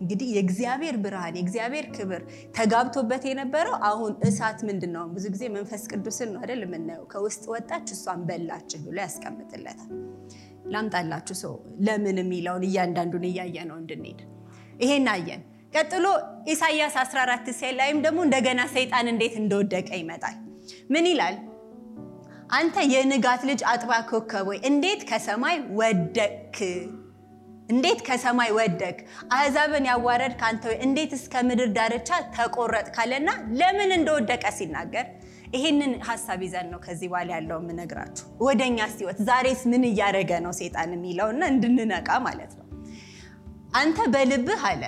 [0.01, 2.21] እንግዲህ የእግዚአብሔር ብርሃን የእግዚአብሔር ክብር
[2.56, 5.04] ተጋብቶበት የነበረው አሁን እሳት ምንድን ነው?
[5.15, 9.91] ብዙ ጊዜ መንፈስ ቅዱስን ነው አይደል የምናየው። ከውስጥ ወጣች እሷን በላችህ ብሎ ያስቀምጥለታል።
[10.65, 11.54] ላምጣላችሁ ሰው
[11.88, 14.19] ለምን የሚለውን እያንዳንዱን እያየ ነው እንድንሄድ።
[14.84, 15.41] ይሄን አየን።
[15.74, 16.06] ቀጥሎ
[16.47, 20.36] ኢሳያስ 14 ሴ ላይም ደግሞ እንደገና ሰይጣን እንዴት እንደወደቀ ይመጣል።
[20.93, 21.36] ምን ይላል?
[22.52, 26.58] አንተ የንጋት ልጅ አጥባ ኮከብ ወይ እንዴት ከሰማይ ወደክ
[27.69, 28.97] እንዴት ከሰማይ ወደቅ?
[29.36, 35.06] አሕዛብን ያዋረድ ከአንተ እንዴት እስከ ምድር ዳርቻ ተቆረጥ ካለና ለምን እንደወደቀ ሲናገር
[35.54, 40.92] ይሄንን ሀሳብ ይዘን ነው ከዚህ በኋላ ያለው የምነግራችሁ። ወደኛ ህይወት ዛሬስ ምን እያደረገ ነው ሴጣን
[40.96, 42.68] የሚለውና እንድንነቃ ማለት ነው።
[43.80, 44.84] አንተ በልብህ አለ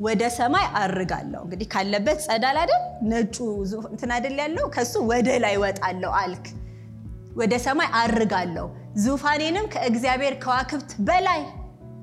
[0.00, 3.36] ወደ ሰማይ አርጋለሁ። እንግዲህ ካለበት ጸዳል አይደል ነጩ
[3.90, 6.46] እንትን አይደል ያለው ከሱ ወደ ላይ ወጣለሁ አልክ።
[7.40, 8.66] ወደ ሰማይ አርጋለሁ
[9.02, 11.42] ዙፋኔንም ከእግዚአብሔር ከዋክብት በላይ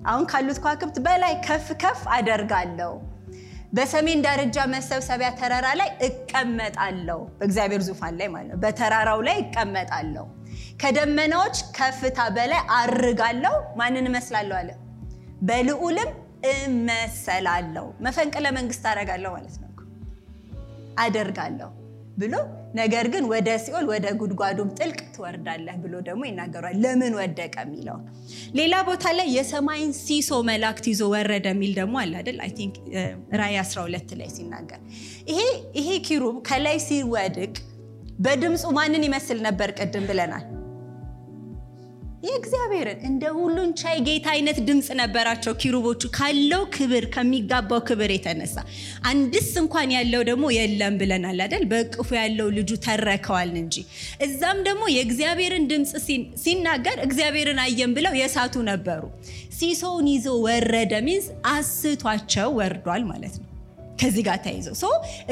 [0.07, 2.91] አሁን ካሉት ከዋክብት በላይ ከፍ ከፍ አደርጋለሁ።
[3.73, 10.25] በሰሜን ዳርቻ መሰብሰቢያ ተራራ ላይ እቀመጣለሁ። በእግዚአብሔር ዙፋን ላይ ማለት ነው። በተራራው ላይ እቀመጣለሁ።
[10.81, 14.69] ከደመናዎች ከፍታ በላይ አርጋለሁ። ማንን እመስላለሁ አለ?
[15.41, 16.11] በልዑልም
[16.53, 19.71] እመሰላለሁ። መፈንቅለ መንግስት አደርጋለሁ ማለት ነው
[20.99, 21.69] አደርጋለሁ
[22.17, 22.35] ብሎ
[22.73, 27.97] ነገር ግን ወደ ሲኦል ወደ ጉድጓዱም ጥልቅ ትወርዳለህ ብሎ ደግሞ ይናገሯል። ለምን ወደቀ የሚለው
[28.55, 32.39] ሌላ ቦታ ላይ የሰማይን ሲሶ መላእክት ይዞ ወረደ የሚል ደግሞ አለ አይደል?
[32.45, 32.75] I think
[33.41, 34.81] ራእይ 12 ላይ ሲናገር
[35.77, 37.55] ይሄ ኪሩብ ከላይ ሲወድቅ
[38.19, 39.71] በድምፁ ማንን ይመስል ነበር?
[39.79, 40.45] ቅድም ብለናል።
[42.23, 48.55] የእግዚአብሔርን እንደ ሁሉን ቻይ ጌታ አይነት ድምፅ ነበራቸው ኪሩቦቹ ካለው ክብር ከሚጋባው ክብር የተነሳ።
[49.09, 51.65] አንድስ እንኳን ያለው ደግሞ የለም ብለናል አይደል?
[51.71, 53.75] በእቅፉ ያለው ልጁ ተረከዋል እንጂ።
[54.27, 55.91] እዛም ደግሞ የእግዚአብሔርን ድምፅ
[56.43, 59.03] ሲናገር እግዚአብሔርን አየን ብለው የሳቱ ነበሩ።
[59.59, 63.45] ሲሶውን ይዞ ወረደ ሚንስ አስቷቸው ወርዷል ማለት ነው።
[64.01, 64.67] ከዚህ ጋር ተይዞ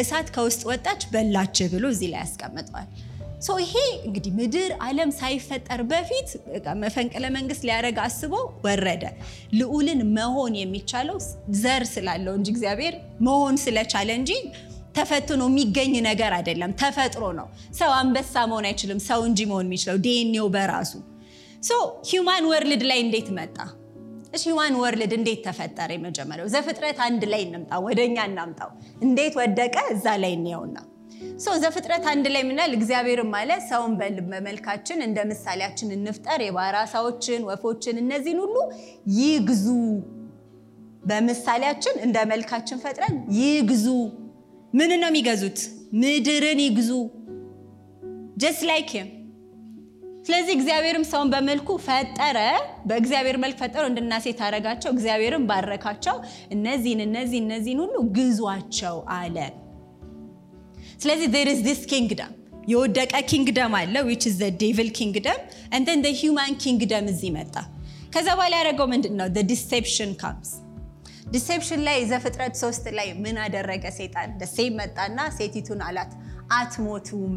[0.02, 2.88] እሳት ከውስጥ ወጣች በላች ብሎ እዚህ ላይ ያስቀምጠዋል
[3.62, 3.74] ይሄ
[4.06, 6.30] እንግዲህ ምድር ዓለም ሳይፈጠር በፊት
[6.84, 8.34] መፈንቅለ መንግስት ሊያደርግ አስቦ
[8.66, 9.04] ወረደ።
[9.60, 11.18] ልዑልን መሆን የሚቻለው
[11.62, 12.96] ዘር ስላለው እንጂ እግዚአብሔር
[13.28, 14.32] መሆን ስለቻለ እንጂ
[14.96, 17.48] ተፈትኖ የሚገኝ ነገር አይደለም። ተፈጥሮ ነው።
[17.80, 20.94] ሰው አንበሳ መሆን አይችልም። ሰው እንጂ መሆን የሚችለው ዲኤንኤው በራሱ
[22.10, 23.58] human world ላይ እንዴት መጣ?
[24.34, 25.90] እሺ human world እንዴት ተፈጠረ?
[25.96, 28.70] የመጀመሪያው ዘፍጥረት አንድ ላይ እንምጣው፣ ወደኛ እናምጣው።
[29.02, 29.76] እንዴት ወደቀ?
[29.94, 30.78] እዛ ላይ እንየውና
[31.64, 33.94] ዘፍጥረት አንድ ላይ ምናል እግዚአብሔርም አለ ሰውን
[34.30, 36.78] በመልካችን እንደ ምሳሌያችን እንፍጠር፣ የባሕር
[37.50, 38.56] ወፎችን እነዚህን ሁሉ
[39.20, 39.66] ይግዙ።
[41.04, 43.88] በምሳሌያችን እንደ መልካችን ፈጥረን ይግዙ።
[44.74, 45.60] ምን ነው የሚገዙት?
[46.02, 46.92] ምድርን ይግዙ።
[48.38, 49.10] just like him።
[50.26, 52.38] ስለዚህ እግዚአብሔርም ሰውን በመልኩ ፈጠረ፣
[52.88, 56.18] በእግዚአብሔር መልክ ፈጠረው፣ ወንድና ሴት አደረጋቸው። እግዚአብሔርም ባረካቸው፣
[56.52, 59.38] እነዚህን እነዚህ እነዚህን ሁሉ ግዟቸው አለ።
[61.02, 62.34] ስለዚህ there is this kingdom
[62.68, 65.40] የወደቀ kingdom አለ which is devil kingdom
[66.04, 67.56] the human kingdom እዚህ መጣ።
[68.14, 69.28] ከዛ በኋላ ያደረገው ምንድን ነው?
[69.52, 70.52] deception comes
[71.32, 74.30] deception ላይ ዘፍጥረት ሶስት ላይ ምን አደረገ ሰይጣን?
[74.42, 76.12] ደሴም መጣና ሴቲቱን አላት
[76.58, 77.36] አትሞቱም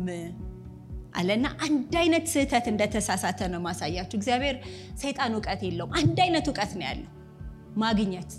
[1.19, 4.57] አለና አንድ አይነት ስህተት እንደተሳሳተ ነው ማሳያችሁ። እግዚአብሔር
[5.03, 7.11] ሰይጣን እውቀት የለውም። አንድ አይነት እውቀት ነው ያለው
[7.77, 8.31] ማግኘት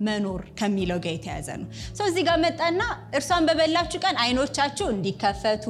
[0.00, 2.80] መኖር ከሚለው ጋር የተያዘ ነው። ሰው እዚህ ጋር መጣና
[3.18, 5.66] እርሷን በበላችሁ ቀን አይኖቻችሁ እንዲከፈቱ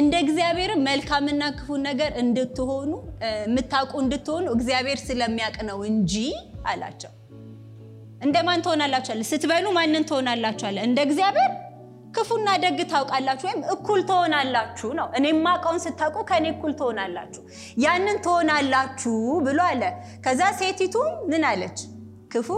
[0.00, 2.90] እንደ እግዚአብሔር መልካምና ክፉ ነገር እንድትሆኑ
[3.44, 6.14] የምታውቁ እንድትሆኑ እግዚአብሔር ስለሚያውቅ ነው እንጂ
[6.72, 7.12] አላቸው።
[8.22, 9.22] እንደማን ትሆናላችኋለ?
[9.30, 10.76] ስትበሉ ማንን ትሆናላችኋለ?
[10.88, 11.52] እንደ እግዚአብሔር
[12.16, 17.42] ክፉና ደግ ታውቃላችሁ፣ ወይም እኩል ትሆናላችሁ ነው። እኔ የማውቀውን ስታውቁ ከእኔ እኩል ትሆናላችሁ፣
[17.84, 19.14] ያንን ትሆናላችሁ
[19.46, 19.82] ብሎ አለ።
[20.26, 21.78] ከዛ ሴቲቱም ምን አለች?
[22.32, 22.48] ክፉ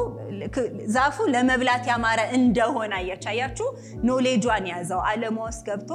[0.94, 2.92] ዛፉ ለመብላት ያማረ እንደሆነ
[3.26, 3.66] አያችሁ፣
[4.08, 5.90] ኖሌጇን ያዘው። ዓለሟ ውስጥ ገብቶ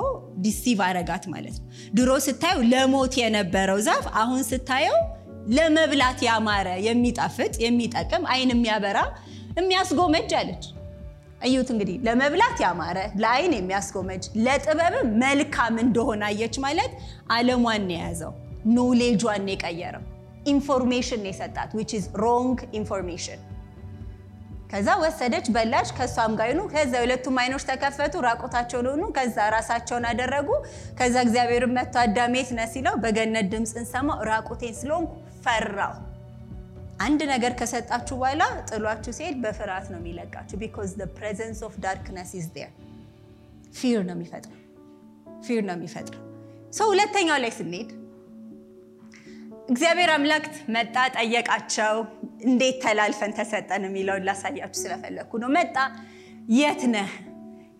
[0.45, 4.97] deceive አረጋት ማለት ነው። ድሮ ስታየው ለሞት የነበረው ዛፍ አሁን ስታየው
[5.49, 8.99] ለመብላት ያማረ የሚጣፍጥ የሚጠቅም አይን የሚያበራ
[9.59, 10.65] የሚያስጎመጅ አለች።
[11.47, 16.91] እዩት እንግዲህ። ለመብላት ያማረ ለአይን የሚያስጎመጅ ለጥበብም መልካም እንደሆነ አየች ማለት
[17.31, 18.33] ዓለሟን የያዘው።
[18.73, 20.03] ኖሌጇን የቀየረው።
[20.49, 21.71] information የሰጣት
[22.21, 23.39] wrong information
[24.69, 30.49] ከዛ ወሰደች በላች፣ ከእሷም ጋር ይኑ። ከዛ የሁለቱም አይኖች ተከፈቱ፣ ራቆታቸውን ሆኑ። ከዛ ራሳቸውን አደረጉ።
[30.99, 35.11] ከዛ እግዚአብሔር መጥቶ አዳም የት ነህ ሲለው በገነት ድምፅን ሰማሁ፣ ራቁቴን ስለሆንኩ
[35.45, 35.95] ፈራሁ።
[36.99, 42.47] አንድ ነገር ከሰጣችሁ በኋላ ጥሏችሁ ሲሄድ በፍርሃት ነው የሚለቃችሁ። because the presence of darkness is
[42.55, 42.71] there።
[43.75, 44.57] ፊር ነው የሚፈጥረው፣
[45.45, 46.23] ፊር ነው የሚፈጥረው።
[46.73, 47.89] ሰው ሁለተኛው ላይ ስንሄድ
[49.69, 51.95] እግዚአብሔር አምላክ መጣ፣ ጠየቃቸው።
[52.41, 55.75] እንዴት ተላልፈን ተሰጠን የሚለውን ላሳያችሁ ስለፈለግኩ ነው። መጣ፣
[56.55, 57.09] የት ነህ?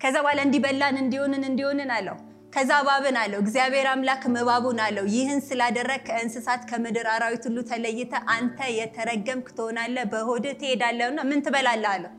[0.02, 2.16] ከዛ በኋላ እንዲበላን እንዲሆንን እንዲሆንን አለው።
[2.52, 8.58] ከዛ እባብን አለው እግዚአብሔር አምላክም እባቡን አለው ይህን ስላደረግ ከእንስሳት ከምድር አራዊት ሁሉ ተለይተ አንተ
[8.78, 12.12] የተረገምክ ትሆናለህ፣ በሆድህ ትሄዳለህና ምን ትበላለህ አለው።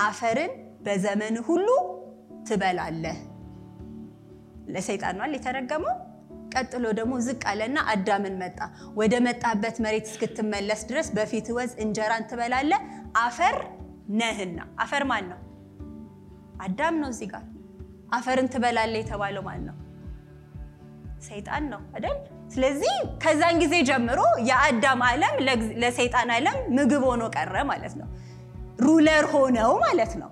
[0.00, 1.68] አፈርን በዘመን ሁሉ
[2.48, 3.16] ትበላለህ።
[4.68, 5.96] ለሰይጣን የተረገመው።
[6.56, 8.58] ቀጥሎ ደግሞ ዝቅ አለና አዳምን መጣ።
[8.94, 12.80] ወደ መጣበት መሬት እስክትመለስ ድረስ በፊት ወዝ እንጀራን ትበላለህ፣
[13.22, 13.56] አፈር
[14.18, 15.40] ነህና። አፈር ማን ነው?
[16.60, 17.44] አዳም ነው። እዚህ ጋር
[18.12, 19.76] አፈርን ትበላለህ የተባለው ማን ነው?
[21.26, 22.16] ሰይጣን ነው አይደል?
[22.54, 25.34] ስለዚህ ከዛን ጊዜ ጀምሮ የአዳም ዓለም
[25.82, 28.08] ለሰይጣን ዓለም ምግብ ሆኖ ቀረ ማለት ነው።
[28.84, 30.30] ruler ሆነው ማለት ነው።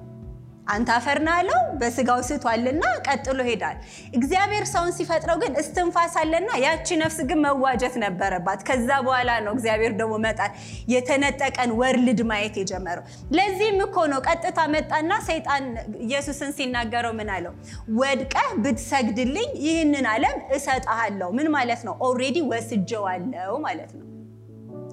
[0.67, 3.77] አንተ አፈር ነህ አለው። በስጋው ስቷልና ቀጥሎ ሄዳል።
[4.19, 9.93] እግዚአብሔር ሰውን ሲፈጥረው ግን እስትንፋስ አለና ያቺ ነፍስ ግን መዋጀት ነበረባት። ከዛ በኋላ ነው እግዚአብሔር
[10.01, 10.53] ደግሞ መጣል
[10.95, 13.05] የተነጠቀን world ማየት የጀመረው።
[13.37, 15.65] ለዚህም እኮ ነው ቀጥታ መጣና ሰይጣን
[16.05, 17.55] ኢየሱስን ሲናገረው ምን አለው?
[18.01, 21.97] ወድቀህ ብትሰግድልኝ ይህንን ዓለም እሰጥሃለሁ። ምን ማለት ነው?
[22.07, 24.03] already ወስጀዋለሁ ማለት ነው።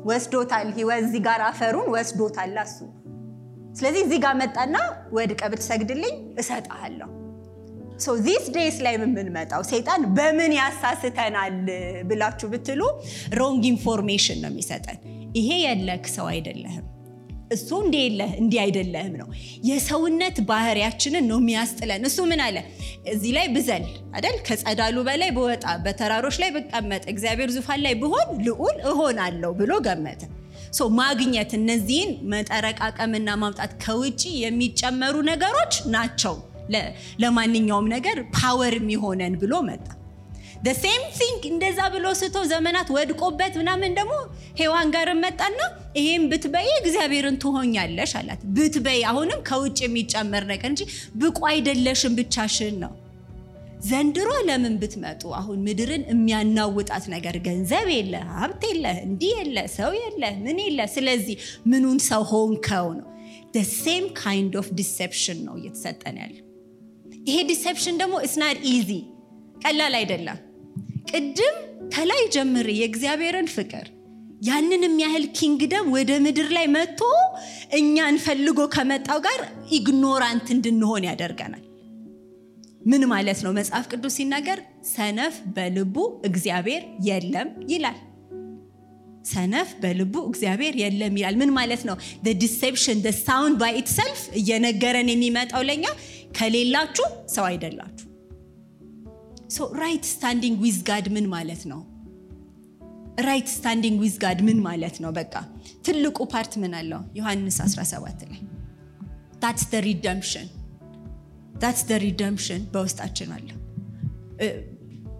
[0.06, 0.68] ወስዶታል።
[1.00, 2.78] እዚህ ጋር አፈሩን ወስዶታል እሱ
[3.76, 4.76] ስለዚህ እዚህ ጋር መጣና
[5.14, 7.10] ወድቀህ ብትሰግድልኝ እሰጥሃለሁ።
[8.22, 11.58] these days ላይ የምንመጣው ሰይጣን በምን ያሳስተናል
[12.10, 12.82] ብላችሁ ብትሉ
[13.40, 14.98] wrong information ነው የሚሰጠን።
[15.38, 16.86] ይሄ የለህ ሰው አይደለህም፣
[17.52, 19.28] እሱ እንዲህ አይደለህም ነው።
[19.70, 22.58] የሰውነት ባህሪያችንን ነው የሚያስጥለን። እሱ ምን አለ
[23.14, 28.78] እዚህ ላይ ብዘል አይደል ከጸዳሉ በላይ ብወጣ በተራሮች ላይ ብቀመጥ እግዚአብሔር ዙፋን ላይ ብሆን ልዑል
[28.92, 30.22] እሆናለሁ ብሎ ገመተ።
[30.98, 36.36] ማግኘት እነዚህን መጠረቃቀምና ማምጣት ከውጭ የሚጨመሩ ነገሮች ናቸው
[37.24, 39.86] ለማንኛውም ነገር power የሚሆነን ብሎ መጣ።
[40.78, 44.14] same thing እንደዛ ብሎ ስቶ ዘመናት ወድቆበት ምናምን ደግሞ
[44.60, 45.60] ሔዋን ጋር መጣና
[45.98, 50.84] ይሄም ብትበይ እግዚአብሔርን ትሆኛለሽ አላት። ብትበይ አሁንም ከውጭ የሚጨመር ነገር እንጂ
[51.22, 52.92] ብቁ አይደለሽም ብቻሽን ነው።
[53.82, 60.24] ዘንድሮ ለምን ብትመጡ አሁን ምድርን የሚያናውጣት ነገር ገንዘብ የለ፣ ሀብት የለ፣ እንዲህ የለ፣ ሰው የለ፣
[60.44, 61.38] ምን የለ። ስለዚህ
[61.72, 63.08] ምኑን ሰው ሆንከው ነው።
[63.78, 66.36] same kind of deception ነው እየተሰጠን ያለ።
[67.28, 68.92] ይሄ deception ደግሞ it's not easy
[69.64, 70.38] ቀላል አይደለም።
[71.12, 71.58] ቅድም
[71.94, 73.88] ከላይ ጀምሮ የእግዚአብሔርን ፍቅር
[74.48, 77.02] ያንን የሚያህል kingdom ወደ ምድር ላይ መጥቶ
[77.80, 79.42] እኛን ፈልጎ ከመጣው ጋር
[79.78, 81.66] ignorant እንድንሆን ያደርገናል።
[82.86, 83.52] ምን ማለት ነው?
[83.52, 88.00] መጽሐፍ ቅዱስ ሲናገር ሰነፍ በልቡ እግዚአብሔር የለም ይላል።
[89.26, 91.96] ሰነፍ በልቡ እግዚአብሔር የለም ይላል። ምን ማለት ነው?
[92.24, 95.86] deception sound by itself እየነገረን የሚመጣው ለኛ
[96.38, 98.08] ከሌላችሁ ሰው አይደላችሁ።
[99.78, 101.80] right standing with God ምን ማለት ነው?
[103.22, 105.12] right standing with God ምን ማለት ነው?
[105.12, 105.34] በቃ
[105.86, 107.00] ትልቁ part ምን አለው?
[107.16, 108.42] ዮሐንስ 17 ላይ
[109.42, 109.76] that's the
[111.62, 113.58] that's the redemption በውስጣችን አለው።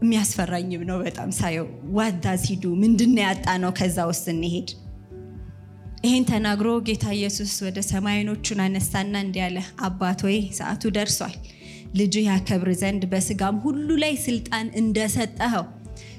[0.02, 1.66] የሚያስፈራኝም ነው በጣም ሳየው።
[1.98, 3.72] ዋዳዝ ሂዱ ምንድን ያጣ ነው?
[3.80, 4.70] ከዛ ውስጥ እንሄድ።
[6.06, 11.36] ይህን ተናግሮ ጌታ ኢየሱስ ወደ ሰማይ ዓይኖቹን አነሳና እንዲህ አለ፣ አባት ሆይ ሰዓቱ ደርሷል።
[11.96, 15.66] ልጅህ ያከብር ዘንድ በስጋም ሁሉ ላይ ስልጣን እንደሰጠኸው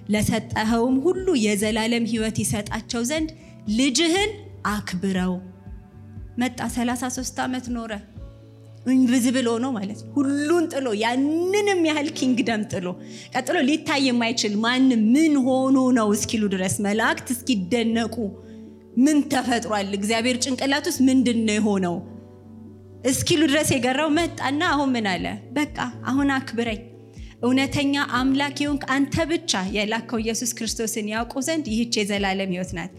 [0.08, 3.30] ለሰጠኸውም ሁሉ የዘላለም ሕይወት ይሰጣቸው ዘንድ
[3.78, 4.30] ልጅህን
[4.68, 5.34] አክብረው።
[6.38, 7.92] መጣ 33 ዓመት ኖረ
[8.90, 12.86] invisible ሆኖ ማለት ሁሉን ጥሎ ያንንም ያህል kingdom ጥሎ
[13.34, 18.16] ቀጥሎ ሊታይ የማይችል ማንም ምን ሆኖ ነው እስኪሉ ድረስ መላእክት እስኪደነቁ
[18.96, 19.90] ምን ተፈጥሯል?
[19.98, 21.94] እግዚአብሔር ጭንቅላት ውስጥ ምንድን ነው የሆነው?
[23.06, 25.24] እስኪሉ ድረስ የገራው መጣና አሁን ምን አለ?
[25.52, 26.80] በቃ አሁን አክብረኝ
[27.42, 32.92] እውነተኛ አምላክ የሆንክ አንተ ብቻ የላከው ኢየሱስ ክርስቶስን ያውቁ ዘንድ ይህች የዘላለም ህይወት ናት።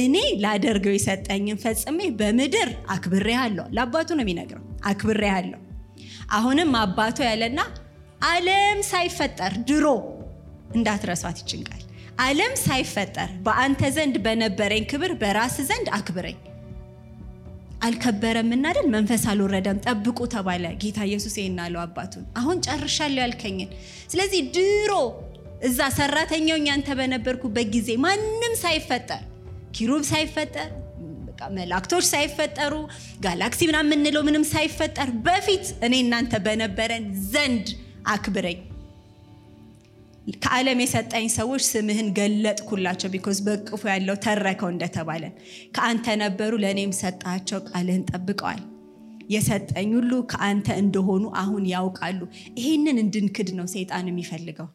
[0.00, 5.60] እኔ ላደርገው የሰጠኝን ፈጽሜ በምድር አክብሬሃለሁ። ለአባቱ ነው የሚነግረው። አክብሬሃለሁ።
[6.32, 7.60] አሁንም አባቱ ያለና
[8.28, 9.86] አለም ሳይፈጠር ድሮ
[10.76, 11.82] እንዳትረሷት ይችንቃል
[12.22, 16.38] አለም ሳይፈጠር በአንተ ዘንድ በነበረኝ ክብር በራስ ዘንድ አክብረኝ
[17.86, 23.70] አልከበረም እናደል መንፈስ አልወረደም። ጠብቁ ተባለ ጌታ ኢየሱስ አለው አባቱን። አሁን ጨርሻለሁ ያልከኝን።
[24.12, 24.92] ስለዚህ ድሮ
[25.66, 29.22] እዛ ሰራተኛው አንተ በነበርኩበት ጊዜ ማንም ሳይፈጠር
[29.76, 30.68] ኪሩብ ሳይፈጠር
[31.56, 32.74] መላእክቶች ሳይፈጠሩ
[33.20, 37.66] ጋላክሲ ምናምን የምንለው ምንም ሳይፈጠር በፊት እኔ እናንተ በነበረን ዘንድ
[38.08, 38.58] አክብረኝ
[40.26, 45.34] ከዓለም የሰጠኝ ሰዎች ስምህን ገለጥኩላቸው because በእቅፉ ያለው ተረከው እንደተባለን
[45.76, 48.62] ከአንተ ነበሩ ለእኔም ሰጣቸው ቃልህን ጠብቀዋል።
[49.30, 52.20] የሰጠኝ ሁሉ ከአንተ እንደሆኑ አሁን ያውቃሉ።
[52.58, 54.68] ይሄንን እንድንክድ ነው ሰይጣን የሚፈልገው።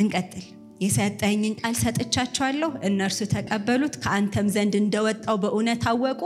[0.00, 0.46] እንቀጥል።
[0.80, 6.20] የሰጠኝን ቃል ሰጥቻቸዋለሁ። እነርሱ ተቀበሉት። ከአንተም ዘንድ እንደወጣው በእውነት አወቁ።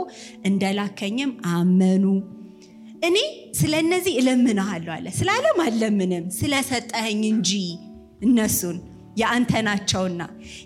[0.45, 2.05] እንደላከኝም አመኑ
[3.03, 3.17] እኔ
[3.59, 7.51] ስለ እነዚህ እለምንሃለሁ አለ። ስለ ዓለም አልለምንም ስለሰጠኸኝ እንጂ
[8.27, 8.77] እነሱን።
[9.21, 10.21] የአንተ ናቸውና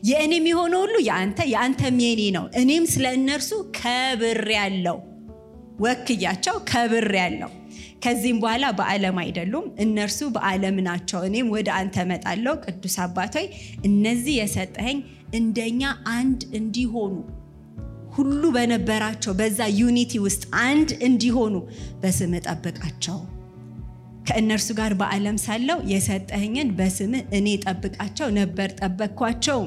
[0.10, 4.97] የእኔም የሆነ ሁሉ የአንተ የአንተም የኔ ነው። እኔም ስለ እነርሱ ከብር ያለው
[5.80, 7.52] ወክያቸው ከብር ያለው
[8.04, 13.45] ከዚህም በኋላ በዓለም አይደሉም እነርሱ በዓለም ናቸው። እኔም ወደ አንተ መጣለው ቅዱስ አባቶይ
[13.86, 15.00] እነዚህ የሰጠኸኝ
[15.36, 15.82] እንደኛ
[16.13, 17.15] አንድ እንዲሆኑ
[18.17, 21.56] ሁሉ በነበራቸው በዛ unity ውስጥ አንድ እንዲሆኑ
[22.01, 23.17] በስም ጠብቃቸው
[24.27, 29.60] ከእነርሱ ጋር በዓለም ሳለው የሰጠኸኝን በስምህ እኔ ጠብቃቸው ነበር ጠበቅኳቸው።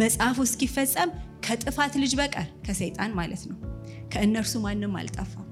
[0.00, 1.10] መጽሐፉ እስኪፈጸም
[1.46, 3.56] ከጥፋት ልጅ በቀር ከሰይጣን ማለት ነው።
[4.12, 5.48] ከእነርሱ ማንም አልጠፋም።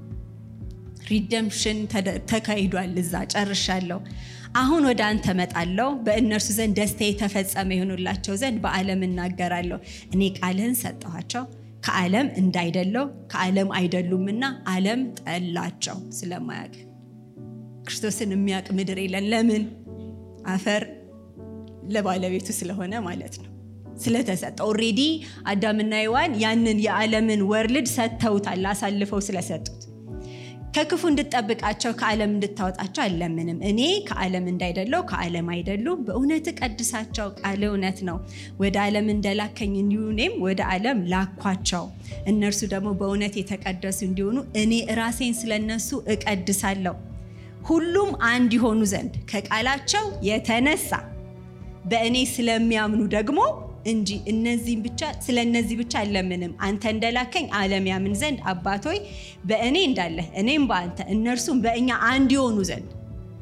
[1.11, 1.79] redemption
[2.31, 3.99] ተካሂዷል እዛ ጨርሻለሁ።
[4.61, 9.79] አሁን ወደ አንተ መጣለሁ በእነርሱ ዘንድ ደስታ የተፈጸመ የሆኑላቸው ዘንድ በዓለም እናገራለሁ።
[10.13, 11.45] እኔ ቃልህን ሰጠኋቸው
[11.83, 16.75] ከዓለም እንዳይደለው ከዓለም አይደሉምና ዓለም ጠላቸው ስለማያውቅ።
[17.85, 19.63] ክርስቶስን የሚያውቅ ምድር የለን ለምን?
[20.47, 20.83] አፈር
[21.89, 23.49] ለባለቤቱ ስለሆነ ማለት ነው።
[23.97, 25.01] ስለተሰጠ already
[25.47, 29.81] አዳምና ሔዋን ያንን የዓለምን world ሰጥተውታል አሳልፈው ስለሰጡት
[30.75, 38.19] ከክፉ እንድጠብቃቸው ከዓለም እንድታወጣቸው አለምንም እኔ ከዓለም እንዳይደለው ከዓለም አይደሉም። በእውነት ቀድሳቸው ቃል እውነት ነው።
[38.61, 41.85] ወደ ዓለም እንደላከኝ እኔም ወደ ዓለም ላኳቸው።
[42.33, 46.95] እነርሱ ደግሞ በእውነት የተቀደሱ እንዲሆኑ እኔ ራሴን ስለነሱ እቀድሳለሁ።
[47.69, 50.91] ሁሉም አንድ የሆኑ ዘንድ ከቃላቸው የተነሳ
[51.91, 53.39] በእኔ ስለሚያምኑ ደግሞ
[53.89, 58.99] እንጂ እነዚህም ብቻ ስለ እነዚህ ብቻ አለምንም። አንተ እንደላከኝ ዓለም ያምን ዘንድ አባቶይ
[59.51, 62.89] በእኔ እንዳለህ እኔም በአንተ እነርሱም በእኛ አንድ የሆኑ ዘንድ።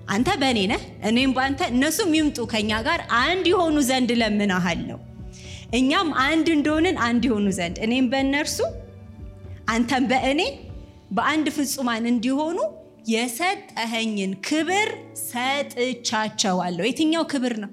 [0.08, 4.98] አንተ በእኔ ነህ እኔም በአንተ እነሱም ይምጡ ከኛ ጋር አንድ የሆኑ ዘንድ ለምናሃለሁ
[5.72, 8.58] እኛም አንድ እንደሆንን አንድ የሆኑ ዘንድ። እኔም በእነርሱ
[9.68, 10.40] አንተም በእኔ
[11.16, 12.58] በአንድ ፍጹማን እንዲሆኑ
[13.12, 14.88] የሰጠኸኝን ክብር
[15.28, 17.70] ሰጥቻቸዋለሁ። የትኛው ክብር ነው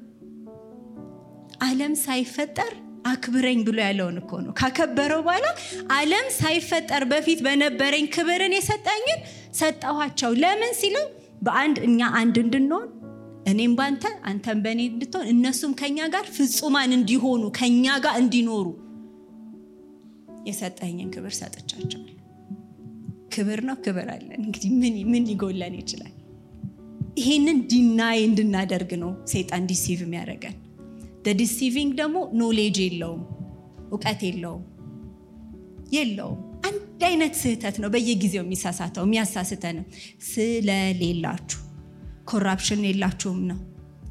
[1.62, 2.72] ዓለም ሳይፈጠር
[3.06, 5.48] አክብረኝ ብሎ ያለውን እኮ ነው። ካከበረው በኋላ
[5.96, 9.20] ዓለም ሳይፈጠር በፊት በነበረኝ ክብርን የሰጠኝን
[9.60, 11.06] ሰጠኋቸው። ለምን ሲለው
[11.46, 12.88] በአንድ እኛ አንድ እንድንሆን
[13.52, 18.65] እኔም ባንተ አንተም በእኔ እንድትሆን እነሱም ከኛ ጋር ፍጹማን እንዲሆኑ ከኛ ጋር እንዲኖሩ
[20.48, 22.12] የሰጠኝን ክብር ሰጥቻቸዋል
[23.36, 24.70] ክብር ነው ክብር አለን። እንግዲህ
[25.12, 26.12] ምን ሊጎለን ይችላል?
[27.18, 30.56] ይሄንን ዲናይ እንድናደርግ ነው ሰይጣን ዲሲቭ የሚያደርገን
[31.34, 33.22] deceiving ደግሞ knowledge የለውም
[33.92, 34.64] እውቀት የለውም
[35.94, 39.86] የለውም። አንድ አይነት ስህተት ነው በየጊዜው የሚሳሳተው የሚያሳስተንም
[40.30, 41.62] ስለሌላችሁ
[42.25, 43.60] corruption የላችሁም ነው።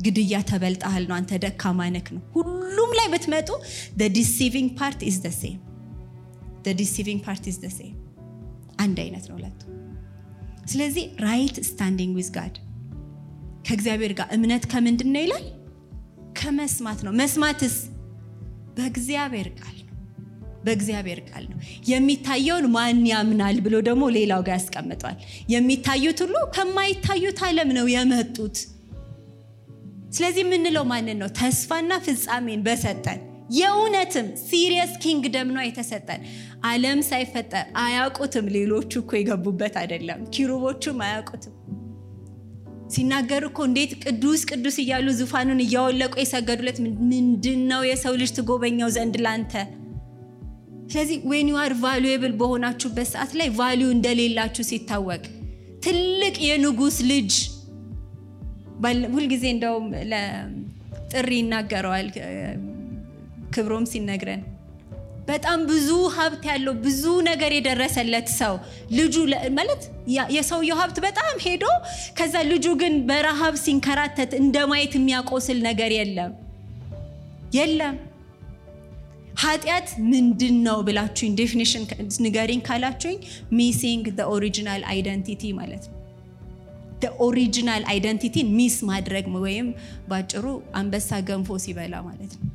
[0.02, 3.48] ግድያ ተበልጣሃል ነው አንተ ደካማ ነው። ሁሉም ላይ ብትመጡ
[4.14, 5.60] deceiving part is same
[6.78, 7.94] deceiving part is same
[8.80, 9.60] አንድ አይነት ነው ሁለቱ።
[10.66, 12.54] ስለዚህ right standing with God
[13.68, 15.44] ከእግዚአብሔር ጋር እምነት ከምንድን ነው ይላል
[16.36, 17.76] ከመስማት ነው መስማትስ
[18.76, 19.78] በእግዚአብሔር ቃል
[20.66, 21.58] በእግዚአብሔር ቃል ነው
[21.88, 25.16] የሚታየውን ማን ያምናል ብሎ ደግሞ ሌላው ጋር ያስቀምጧል
[25.54, 28.56] የሚታዩት ሁሉ ከማይታዩት አለም ነው የመጡት
[30.16, 33.20] ስለዚህ የምንለው ማንን ነው ተስፋና ፍጻሜን በሰጠን
[33.50, 36.20] የእውነትም serious kingdom ነው የተሰጠን።
[36.64, 41.54] ዓለም ሳይፈጠር አያውቁትም። ሌሎቹ እኮ የገቡበት አይደለም። ኪሩቦቹም አያውቁትም።
[42.94, 49.16] ሲናገሩ እኮ እንዴት ቅዱስ ቅዱስ እያሉ ዙፋኑን እያወለቁ የሰገዱለት ምንድን ነው የሰው ልጅ ትጎበኛው ዘንድ
[49.24, 49.54] ላንተ።
[50.88, 51.72] ስለዚህ when you are
[52.40, 55.22] በሆናችሁበት ሰዓት ላይ value እንደሌላችሁ ሲታወቅ
[55.84, 57.32] ትልቅ የንጉስ ልጅ
[59.14, 59.86] ሁልጊዜ እንደውም
[61.12, 62.06] ጥሪ ይናገረዋል
[63.54, 64.42] ክብሮም ሲነግረን
[65.28, 68.54] በጣም ብዙ ሀብት ያለው ብዙ ነገር የደረሰለት ሰው
[68.98, 69.14] ልጁ
[69.58, 69.82] ማለት
[70.34, 71.64] የሰውየው ሀብት በጣም ሄዶ
[72.18, 76.32] ከዛ ልጁ ግን በረሃብ ሲንከራተት እንደ ማየት የሚያቆስል ነገር የለም
[77.56, 77.96] የለም።
[79.42, 81.84] ኃጢአት ምንድን ነው ብላችሁኝ definition
[82.24, 83.16] ንገሪኝ ካላችሁኝ
[83.58, 84.04] missing
[84.34, 86.00] original identity ማለት ነው።
[87.24, 89.66] original identity ን miss ማድረግ ወይም
[90.08, 90.44] ባጭሩ
[90.74, 92.50] አንበሳ ገንፎ ሲበላ ማለት ነው።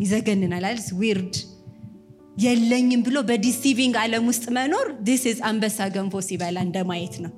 [0.00, 0.82] ይዘገንናል አይደል?
[1.00, 1.34] weird
[2.36, 7.32] የለኝም ብሎ በ deceiving ዓለም ውስጥ መኖር this አንበሳ ገንፎ ሲበላ እንደማየት ነው።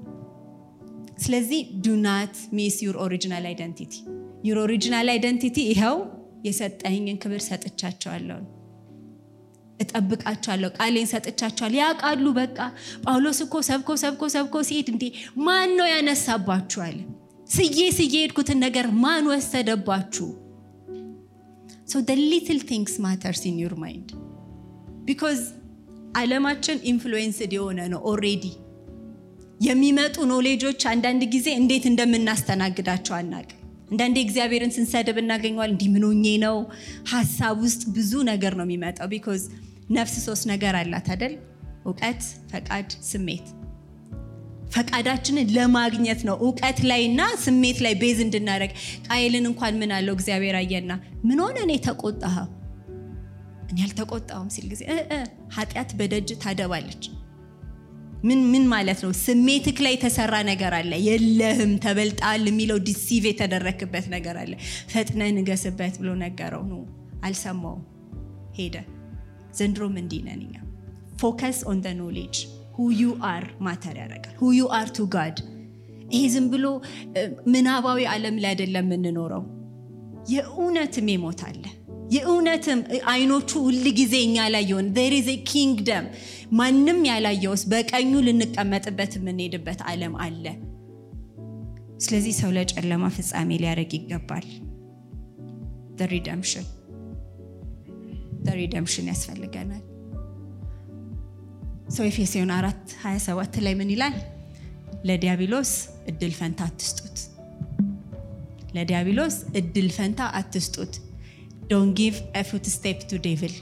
[1.22, 3.94] ስለዚህ do not miss your original identity።
[4.48, 5.96] your original identity ይኸው
[6.46, 8.40] የሰጠኝን ክብር ሰጥቻቸዋለሁ፣
[9.80, 12.58] እጠብቃቸዋለሁ፣ ቃሌን ሰጥቻቸዋለሁ። ያውቃሉ። በቃ
[13.04, 15.04] ጳውሎስ እኮ ሰብኮ ሰብኮ ሰብኮ ሲሄድ እንዴ
[15.46, 16.96] ማን ነው ያነሳባችኋል?
[17.50, 20.26] ስዬ ስዬ ሄድኩትን ነገር ማን ወሰደባችሁ?
[21.88, 24.08] so little things matters in your mind
[25.08, 25.38] because
[26.18, 28.44] ዓለማችን influenced የሆነ ነው already
[29.60, 33.54] የሚመጡ ኖሌጆች አንዳንድ ጊዜ እንዴት እንደምናስተናግዳቸው አናውቅም።
[33.90, 36.56] አንዳንዴ እግዚአብሔርን ስንሰድብ እናገኘዋል። እንዲህ ነው
[37.10, 39.42] ሀሳብ ውስጥ ብዙ ነገር ነው የሚመጣው። because
[39.90, 41.34] ነፍስ ሶስት ነገር አላት አይደል?
[41.86, 42.20] እውቀት፣
[42.52, 43.46] ፈቃድ፣ ስሜት።
[44.74, 48.72] ፈቃዳችንን ለማግኘት ነው እውቀት ላይ እና ስሜት ላይ base እንድናደርግ።
[49.08, 50.90] ቃየልን እንኳን ምን አለው እግዚአብሔር አየና
[51.24, 52.48] ምን ሆነ እኔ ተቆጣኸው?
[53.68, 54.82] እኔ አልተቆጣሁም ሲል ጊዜ
[55.56, 57.04] ኃጢአት በደጅ ታደባለች።
[58.24, 59.10] ምን ምን ማለት ነው?
[59.20, 64.52] ስሜትክ ላይ የተሰራ ነገር አለ። የለህም ተበልጣል የሚለው deceive የተደረክበት ነገር አለ።
[64.92, 66.80] ፈጥነህ ንገስበት ብሎ ነገረው። ነው
[67.24, 67.84] አልሰማውም፣
[68.58, 68.76] ሄደ።
[69.58, 70.54] ዘንድሮም እንዲህ እኛ።
[71.20, 72.36] focus on the knowledge
[72.76, 75.38] who you are matter ያደርጋል። who you are to God።
[76.12, 76.66] ይሄ ዝም ብሎ
[77.48, 79.42] ምናባዊ ዓለም ላይ አይደለም የምንኖረው።
[80.30, 81.64] የእውነትም የሞት አለ
[82.14, 82.80] የእውነትም
[83.12, 86.06] አይኖቹ ሁል ጊዜ እኛ ላይ የሆን ዜር ኢዝ ኪንግደም
[86.58, 90.44] ማንም ያላየውስ በቀኙ ልንቀመጥበት የምንሄድበት ዓለም አለ።
[91.98, 94.46] ስለዚህ ሰው ለጨለማ ፍጻሜ ሊያደርግ ይገባል።
[96.10, 96.66] redemption
[98.58, 99.82] redemption ያስፈልገናል።
[101.96, 104.14] ሰው ኤፌሶን አራት 27 ላይ ምን ይላል?
[105.08, 105.72] ለዲያብሎስ
[106.10, 107.18] እድል ፈንታ አትስጡት።
[108.76, 110.94] ለዲያብሎስ እድል ፈንታ አትስጡት።
[111.70, 112.16] don't give
[112.48, 113.54] foot step to devil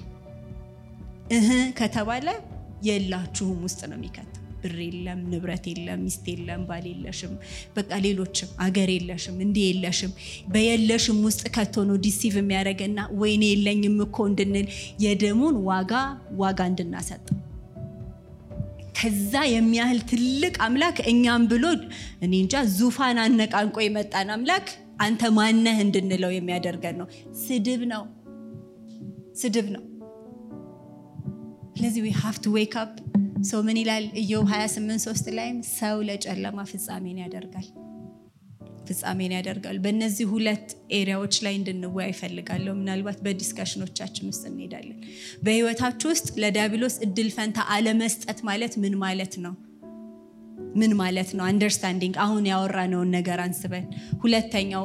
[1.33, 1.49] እህ
[1.79, 2.27] ከተባለ
[2.87, 7.33] የላችሁም ውስጥ ነው የሚከተው። ብር የለም፣ ንብረት የለም፣ ሚስት የለም፣ ባል የለሽም፣
[7.77, 10.13] በቃ ሌሎችም አገር የለሽም፣ እንዲህ የለሽም።
[10.49, 14.69] በየለሽም ውስጥ ከቶ ነው deceive የሚያደርገንና ወይኔ የለኝም እኮ እንድንል
[15.05, 15.93] የደሙን ዋጋ
[16.37, 17.37] ዋጋ እንድናሰጠው
[18.99, 21.65] ከዛ የሚያህል ትልቅ አምላክ እኛም ብሎ
[22.25, 27.09] እኔ እንጃ ዙፋን አነቃንቆ የመጣን አምላክ አንተ ማነህ እንድንለው የሚያደርገን ነው።
[27.41, 28.05] ስድብ ነው፣
[29.35, 29.85] ስድብ ነው።
[31.77, 32.11] ስለዚህ we
[32.57, 32.93] wake up።
[33.43, 34.05] ሰው ምን ይላል?
[34.21, 37.67] ኢዮብ 28 3 ላይም ሰው ለጨለማ ፍጻሜን ያደርጋል፣
[38.89, 40.67] ፍጻሜን ያደርጋል። በእነዚህ ሁለት
[40.99, 44.99] area ዎች ላይ እንድንወያይ እፈልጋለሁ። ምናልባት በ discussion ኦቻችን ውስጥ እንሄዳለን።
[45.45, 49.55] በህይወታችሁ ውስጥ ለዲያብሎስ እድል ፈንታ አለመስጠት ማለት ምን ማለት ነው?
[50.77, 51.45] ምን ማለት ነው?
[51.45, 53.87] understanding አሁን ያወራነውን ነገር አንስበን።
[54.23, 54.85] ሁለተኛው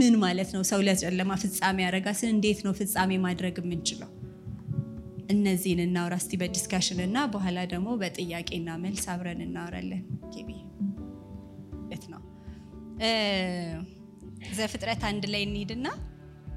[0.00, 0.62] ምን ማለት ነው?
[0.62, 4.10] ሰው ለጨለማ ፍጻሜ ያደርጋል። እንዴት ነው ፍጻሜ ማድረግ የምንችለው?
[5.30, 10.02] እነዚህን እናውራ እስቲ በ discussion እና በኋላ ደግሞ በጥያቄና መልስ አብረን እናወራለን።
[12.08, 12.20] ነው
[14.56, 15.86] ዘፍጥረት አንድ ላይ እንሂድና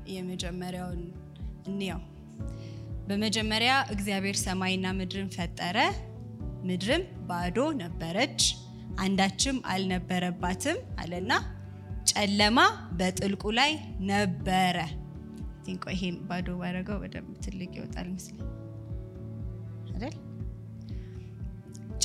[0.08, 1.02] የመጀመሪያውን
[1.68, 2.02] እንያው።
[3.08, 5.78] በመጀመሪያ እግዚአብሔር ሰማይና ምድርን ፈጠረ።
[6.68, 8.42] ምድርም ባዶ ነበረች፣
[9.00, 11.32] አንዳችም አልነበረባትም አለና
[12.12, 12.60] ጨለማ
[13.00, 13.72] በጥልቁ ላይ
[14.10, 14.78] ነበረ።
[15.66, 18.38] ቲንቆ ይሄን ባዶ ባረገው በደንብ ትልቅ ይወጣል ምስል
[19.94, 20.16] አይደል?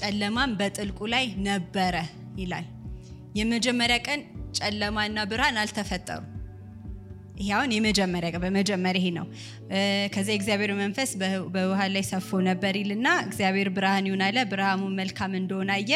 [0.01, 1.97] ጨለማም በጥልቁ ላይ ነበረ
[2.39, 2.67] ይላል።
[3.39, 4.21] የመጀመሪያ ቀን
[4.59, 6.23] ጨለማና ብርሃን አልተፈጠሩ።
[7.35, 9.27] ይሄ አሁን የመጀመሪያ በመጀመሪያ ይሄ ነው።
[10.15, 11.11] ከዚያ እግዚአብሔር መንፈስ
[11.55, 15.93] በውሃ ላይ ሰፎ ነበር ይልና እግዚአብሔር ብርሃን ይሁን አለ። ብርሃኑ መልካም እንደሆነ አየ።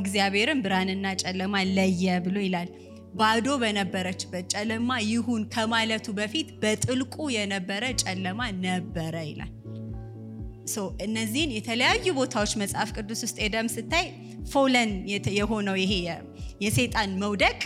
[0.00, 2.70] እግዚአብሔርም ብርሃንና ጨለማ ለየ ብሎ ይላል።
[3.14, 9.52] ባዶ በነበረችበት ጨለማ ይሁን ከማለቱ በፊት በጥልቁ የነበረ ጨለማ ነበረ ይላል።
[11.04, 14.06] እነዚህን የተለያዩ ቦታዎች መጽሐፍ ቅዱስ ውስጥ ሄደም ስታይ
[14.50, 14.90] ፎለን
[15.38, 15.92] የሆነው ይሄ
[16.64, 17.58] የሰይጣን መውደቅ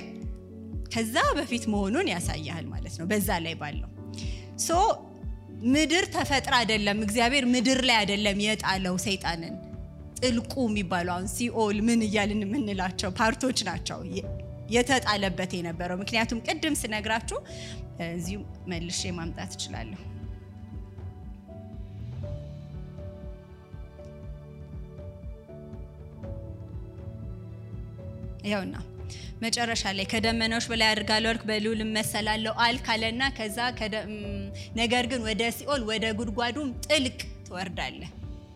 [0.92, 3.90] ከዛ በፊት መሆኑን ያሳያል ማለት ነው። በዛ ላይ ባለው
[4.64, 4.70] so
[5.72, 9.54] ምድር ተፈጥራ አይደለም እግዚአብሔር ምድር ላይ አይደለም የጣለው ሰይጣንን
[10.18, 13.98] ጥልቁ የሚባለው አሁን ሲኦል ምን እያልን የምንላቸው part ኦች ናቸው
[14.70, 17.38] የተጣለበት የነበረው። ምክንያቱም ቅድም ስነግራችሁ
[18.08, 18.40] እዚሁ
[18.70, 20.00] መልሼ ማምጣት እችላለሁ።
[28.44, 28.76] ይኸውና
[29.42, 33.58] መጨረሻ ላይ ከደመናዎች በላይ አድርጋለሁ አልክ፣ በልዑል እመሰላለሁ አልክ አለና ከዛ
[34.76, 38.10] ነገር ግን ወደ ሲኦል ወደ ጉድጓዱም ጥልቅ ትወርዳለህ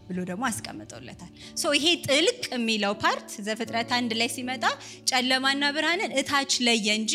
[0.09, 4.65] ብሎ ደግሞ አስቀምጠውለታል። so ይሄ ጥልቅ የሚለው part ዘፍጥረት አንድ ላይ ሲመጣ
[5.11, 7.15] ጨለማና ብርሃንን እታች ለየ እንጂ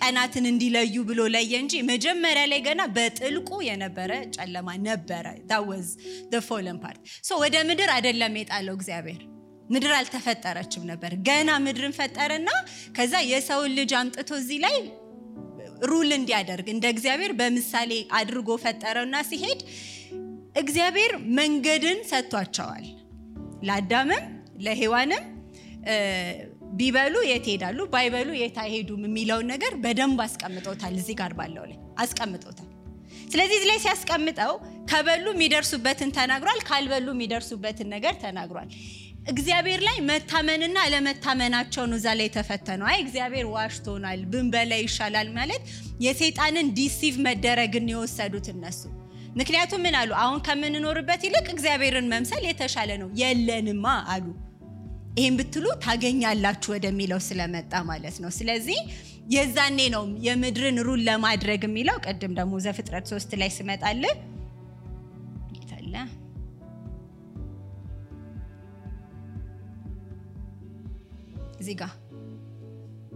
[0.00, 5.88] ቀናትን እንዲለዩ ብሎ ለየ እንጂ መጀመሪያ ላይ ገና በጥልቁ የነበረ ጨለማ ነበረ። that was
[6.48, 7.00] fallen part
[7.42, 9.22] ወደ ምድር አይደለም የጣለው እግዚአብሔር
[9.68, 12.50] ምድር አልተፈጠረችም ነበር። ገና ምድርን ፈጠረና
[12.96, 14.76] ከዛ የሰውን ልጅ አምጥቶ እዚህ ላይ
[15.88, 19.60] rule እንዲያደርግ እንደ እግዚአብሔር በምሳሌ አድርጎ ፈጠረውና ሲሄድ
[20.62, 22.86] እግዚአብሔር መንገድን ሰጥቷቸዋል።
[23.66, 24.24] ለአዳምም
[24.64, 25.24] ለሔዋንም
[26.78, 32.68] ቢበሉ የት ሄዳሉ፣ ባይበሉ የት አይሄዱም የሚለውን ነገር በደንብ አስቀምጦታል። እዚህ ጋር ባለው ላይ አስቀምጦታል።
[33.32, 34.52] ስለዚህ ላይ ሲያስቀምጠው
[34.90, 38.68] ከበሉ የሚደርሱበትን ተናግሯል፣ ካልበሉ የሚደርሱበትን ነገር ተናግሯል።
[39.28, 45.62] እግዚአብሔር ላይ መታመንና አለመታመናቸው ነው እዛ ላይ የተፈተነው። አይ እግዚአብሔር ዋሽቶናል ብንበላ ይሻላል ማለት
[46.04, 48.80] የሰይጣንን deceive መደረግን የወሰዱት እነሱ።
[49.38, 50.10] ምክንያቱም ምን አሉ?
[50.22, 54.26] አሁን ከምንኖርበት ይልቅ እግዚአብሔርን መምሰል የተሻለ ነው። የለንማ አሉ።
[55.18, 58.80] ይህም ብትሉ ታገኛላችሁ ወደሚለው ስለመጣ ማለት ነው። ስለዚህ
[59.34, 64.02] የዛኔ ነው የምድርን ሩል ለማድረግ የሚለው። ቅድም ደግሞ ዘፍጥረት ሶስት ላይ ስመጣል
[71.68, 71.92] እዚህ ጋር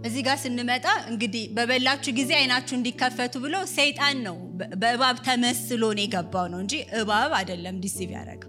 [0.02, 4.36] እዚህ ጋር ስንመጣ እንግዲህ በበላችሁ ጊዜ አይናችሁ እንዲከፈቱ ብሎ ሰይጣን ነው
[4.82, 8.48] በእባብ ተመስሎ ነው የገባው ነው እንጂ እባብ አይደለም deceive ያደረገው።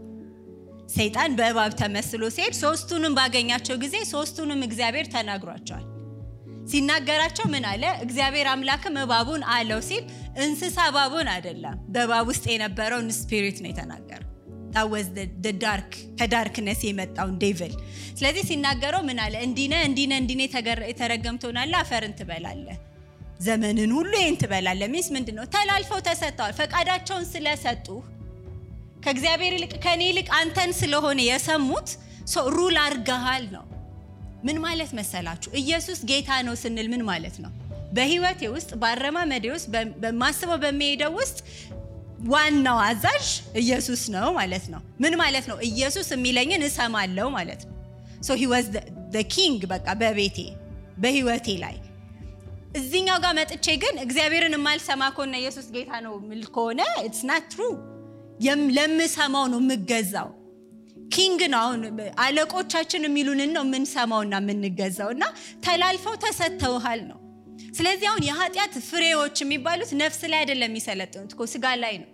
[0.96, 5.86] ሰይጣን በእባብ ተመስሎ ሲሄድ ሶስቱንም ባገኛቸው ጊዜ ሶስቱንም እግዚአብሔር ተናግሯቸዋል።
[6.72, 7.84] ሲናገራቸው ምን አለ?
[8.06, 10.04] እግዚአብሔር አምላክም እባቡን አለው ሲል
[10.44, 14.30] እንስሳ እባቡን አይደለም፣ በእባብ ውስጥ የነበረውን spirit ነው የተናገረው።
[14.76, 15.08] that was
[15.64, 17.74] dark ከ darkness የመጣውን devil።
[18.18, 19.36] ስለዚህ ሲናገረው ምን አለ?
[19.48, 20.42] እንዲነ እንዲነ እንዲነ
[20.90, 21.38] የተረገም
[21.82, 22.78] አፈርን ትበላለህ፣
[23.40, 25.46] ዘመንን ሁሉ ይህን ትበላለህ። means ምንድን ነው?
[25.56, 27.88] ተላልፈው ተሰጥተዋል። ፈቃዳቸውን ስለሰጡ
[29.04, 31.90] ከእግዚአብሔር ይልቅ ከእኔ ይልቅ አንተን ስለሆነ የሰሙት
[32.56, 33.66] rule አርገሃል ነው።
[34.46, 35.50] ምን ማለት መሰላችሁ?
[35.62, 37.52] ኢየሱስ ጌታ ነው ስንል ምን ማለት ነው?
[37.94, 39.68] በህይወቴ ውስጥ በአረማመዴ ውስጥ
[40.04, 41.38] በማስበው በሚሄደው ውስጥ
[42.32, 43.26] ዋናው አዛዥ
[43.62, 45.58] ኢየሱስ ነው ማለት ነው። ምን ማለት ነው?
[45.70, 47.74] ኢየሱስ የሚለኝን እሰማለው ማለት ነው።
[48.22, 48.32] so
[49.34, 50.38] king በቃ በቤቴ
[50.98, 51.76] በህይወቴ ላይ
[52.76, 57.62] እዚኛው ጋር መጥቼ ግን እግዚአብሔርን የማልሰማ ከሆነ ኢየሱስ ጌታ ነው ምል ከሆነ it's not true።
[58.78, 60.30] ለምሰማው ነው የምገዛው።
[61.14, 61.82] king ነው። አሁን
[62.24, 65.24] አለቆቻችን የሚሉንን ነው የምንሰማውና የምንገዛው እና
[65.66, 67.20] ተላልፈው ተሰጥተውሃል ነው።
[67.72, 72.10] ስለዚህ አሁን የኃጢአት ፍሬዎች የሚባሉት ነፍስ ላይ አይደለም የሚሰለጥኑት እኮ ስጋ ላይ ነው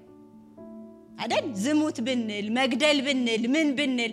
[1.21, 1.45] አይደል?
[1.63, 4.11] ዝሙት ብንል መግደል ብንል ምን ብንል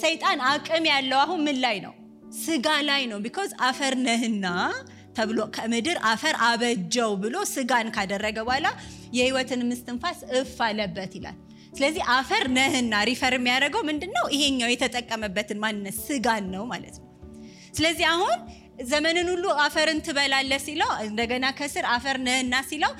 [0.00, 1.92] ሰይጣን አቅም ያለው አሁን ምን ላይ ነው?
[2.38, 4.46] ስጋ ላይ ነው። because አፈር ነህና
[5.16, 8.66] ተብሎ ከምድር አፈር አበጀው ብሎ ስጋን ካደረገ በኋላ
[9.14, 11.36] የህይወትን እስትንፋስ እፍ አለበት ይላል።
[11.76, 14.24] ስለዚህ አፈር ነህና refer የሚያደርገው ምንድን ነው?
[14.36, 17.08] ይሄኛው የተጠቀመበትን ማንነት ስጋን ነው ማለት ነው።
[17.78, 18.36] ስለዚህ አሁን
[18.84, 22.92] ዘመንን ሁሉ አፈርን ትበላለህ ሲለው እንደገና ከስር አፈር ነህና ሲለው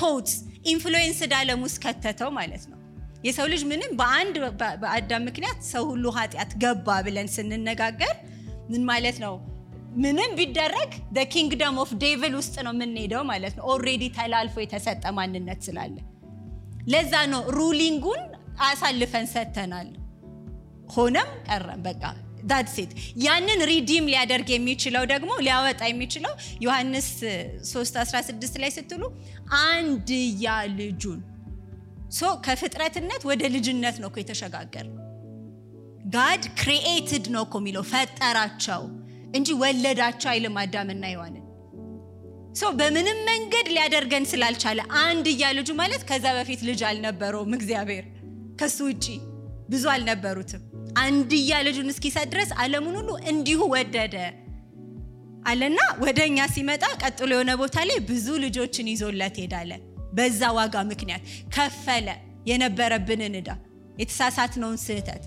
[0.00, 0.28] thought
[0.72, 2.78] influenced ዓለም ውስጥ ከተተው ማለት ነው።
[3.24, 4.34] የሰው ልጅ ምንም በአንድ
[4.82, 8.14] በአዳም ምክንያት ሰው ሁሉ ኃጢአት ገባ ብለን ስንነጋገር
[8.70, 9.34] ምን ማለት ነው?
[9.96, 10.90] ምንም ቢደረግ
[11.34, 15.96] kingdom of devil ውስጥ ነው የምንሄደው ማለት ነው። already ተላልፎ የተሰጠ ማንነት ስላለ
[16.92, 18.22] ለዛ ነው ruling ኡን
[18.66, 19.88] አሳልፈን ሰጥተናል።
[20.94, 22.02] ሆነም ቀረም በቃ
[22.44, 22.90] that's it
[23.24, 26.32] ያንን redeem ሊያደርግ የሚችለው ደግሞ ሊያወጣ የሚችለው
[26.64, 27.08] ዮሐንስ
[27.70, 29.02] 3:16 ላይ ስትሉ
[29.62, 30.46] አንድያ
[30.78, 31.20] ልጁን።
[32.10, 34.88] so ከፍጥረትነት ወደ ልጅነት ነው እኮ የተሸጋገር።
[36.14, 38.82] God created ነው እኮ የሚለው ፈጠራቸው
[39.38, 41.40] እንጂ ወለዳቸው አይልም አዳምና ሔዋንን።
[42.60, 48.04] so በምንም መንገድ ሊያደርገን ስላልቻለ አንድያ ልጁ ማለት ከዛ በፊት ልጅ አልነበረውም እግዚአብሔር።
[48.60, 49.06] ከሱ ውጪ
[49.68, 50.62] ብዙ አልነበሩትም
[51.02, 54.16] አንድያ ልጁን እስኪሰጥ ድረስ ዓለሙን ሁሉ እንዲሁ ወደደ።
[55.44, 59.70] አለና ወደ እኛ ሲመጣ ቀጥሎ የሆነ ቦታ ላይ ብዙ ልጆችን ይዞለት ሄዳለ።
[60.12, 61.22] በዛ ዋጋ ምክንያት
[61.54, 62.08] ከፈለ
[62.50, 63.50] የነበረብንን ዕዳ
[64.00, 65.22] የተሳሳትነውን ስህተት።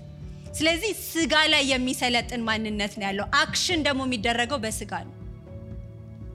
[0.58, 5.14] ስለዚህ ስጋ ላይ የሚሰለጥን ማንነት ነው ያለው። action ደግሞ የሚደረገው በስጋ ነው።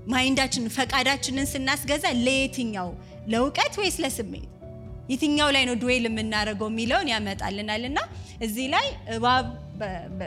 [0.08, 2.90] mind ኣችንን ፈቃዳችንን ስናስገዛ ለየትኛው
[3.32, 4.50] ለእውቀት ወይስ ለስሜት
[5.10, 8.00] የትኛው ላይ ነው dwell የምናደርገው የሚለውን ያመጣልናል። እና
[8.44, 8.88] እዚህ ላይ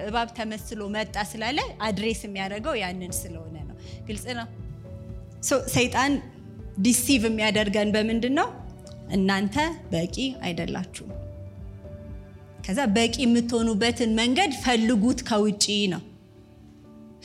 [0.02, 3.76] እባብ ተመስሎ መጣ ስላለ address የሚያደርገው ያንን ስለሆነ ነው።
[4.08, 4.48] ግልጽ ነው።
[5.74, 6.12] ሰይጣን
[6.78, 8.48] deceive የሚያደርገን በምንድን ነው?
[9.16, 9.56] እናንተ
[9.92, 11.12] በቂ አይደላችሁም።
[12.66, 16.02] ከዛ በቂ የምትሆኑበትን መንገድ ፈልጉት ከውጪ ነው።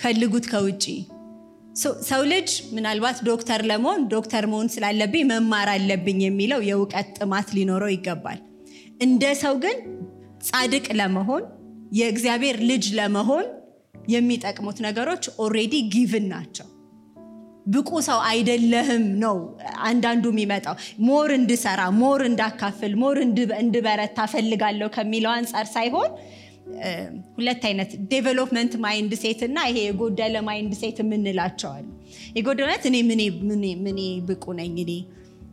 [0.02, 0.84] ፈልጉት ከውጪ
[2.08, 8.40] ሰው ልጅ ምናልባት ዶክተር ለመሆን ዶክተር መሆን ስላለብኝ መማር አለብኝ የሚለው የእውቀት ጥማት ሊኖረው ይገባል።
[9.02, 9.78] እንደ ሰው ግን
[10.42, 11.44] ጻድቅ ለመሆን
[11.98, 13.46] የእግዚአብሔር ልጅ ለመሆን
[14.10, 16.68] የሚጠቅሙት ነገሮች already given ናቸው።
[17.68, 19.36] ብቁ ሰው አይደለህም ነው
[19.88, 20.76] አንዳንዱ የሚመጣው።
[21.08, 23.18] more እንድሰራ፣ more እንዳካፍል፣ more
[23.60, 26.10] እንድበረታ ፈልጋለሁ ከሚለው አንጻር ሳይሆን
[27.36, 31.86] ሁለት አይነት development mindset እና ይሄ የጎደለ mindset የምንላቸዋል።
[32.38, 32.98] የጎደለት እኔ
[33.88, 34.92] ምኔ ብቁ ነኝ እኔ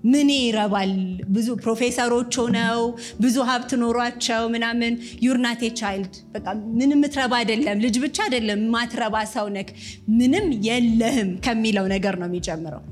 [0.07, 0.93] ምኔ ይረባል።
[1.35, 2.81] ብዙ ፕሮፌሰሮች ሆነው
[3.21, 4.93] ብዙ ሀብት ኖሯቸው ምናምን
[5.27, 9.71] you're not a child በቃ ምንም የምትረባ አይደለም። ልጅ ብቻ አይደለም ማትረባ ሰው ነክ
[10.19, 12.83] ምንም የለህም ከሚለው ነገር ነው የሚጀምረው።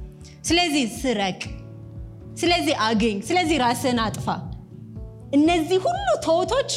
[0.44, 1.40] ስለዚህ ስረቅ፣
[2.38, 4.28] ስለዚህ አገኝ፣ ስለዚህ ራስን አጥፋ።
[5.36, 6.72] እነዚህ ሁሉ ተውቶች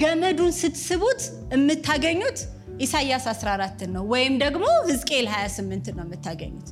[0.00, 1.22] ገመዱን ስትስቡት
[1.54, 2.38] የምታገኙት
[2.80, 6.68] ኢሳያስ 14 ነው ወይም ደግሞ ሕዝቅኤል 28 ነው የምታገኙት።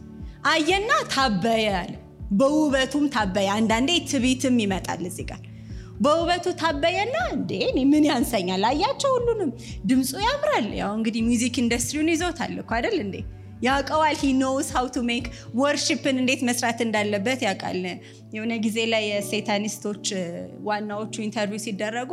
[0.50, 1.92] አየና ታበየ አለ።
[2.30, 5.40] በውበቱም ታበየ። አንዳንዴ ትቢትም ይመጣል እዚህ ጋር
[6.00, 7.50] በውበቱ ታበየና እንዴ
[7.90, 8.62] ምን ያንሰኛል?
[8.68, 9.50] አያቸው ሁሉንም
[9.86, 13.16] ድምፁ ያምራል። ያው እንግዲህ music industry ውን ይዞታል እኮ አይደል እንዴ
[13.60, 15.24] ያውቀዋል። he knows how to make
[15.60, 17.82] worship ን እንዴት መስራት እንዳለበት ያውቃል።
[18.34, 20.04] የሆነ ጊዜ ላይ የ satanist ኦች
[20.66, 22.10] ዋናዎቹ interview ሲደረጉ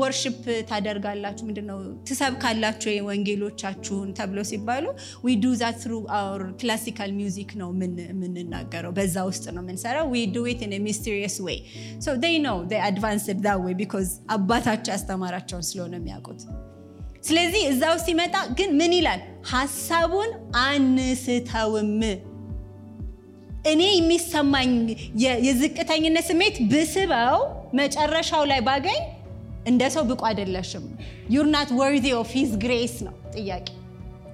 [0.00, 0.38] worship
[0.70, 1.78] ታደርጋላችሁ ምንድነው
[2.08, 4.86] ትሰብካላችሁ ወንጌሎቻችሁን ተብሎ ሲባሉ
[5.24, 7.70] we do that through our classical music ነው
[8.08, 11.60] የምንናገረው፣ በዛ ውስጥ ነው የምንሰራው። we do it in mysterious way
[12.00, 12.36] so they
[12.88, 16.42] advanced that way because አባታቸው ያስተማራቸውን ስለሆነ የሚያውቁት
[17.22, 19.20] ስለዚህ እዛው ሲመጣ ግን ምን ይላል?
[19.50, 20.30] ሀሳቡን
[20.62, 21.90] አንስተውም።
[23.70, 24.70] እኔ የሚሰማኝ
[25.46, 27.38] የዝቅተኝነት ስሜት ብስበው
[27.78, 29.00] መጨረሻው ላይ ባገኝ
[29.70, 30.84] እንደ ሰው ብቁ አይደለሽም።
[31.34, 33.66] you're not worthy of his grace ነው ጥያቄ።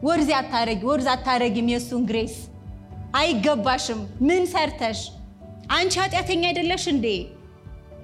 [0.06, 2.36] worthy አታረጊ worth አታረጊም የእሱን grace
[3.16, 5.00] አይገባሽም። ምን ሰርተሽ
[5.76, 7.06] አንቺ ኃጢአተኛ አይደለሽ እንዴ?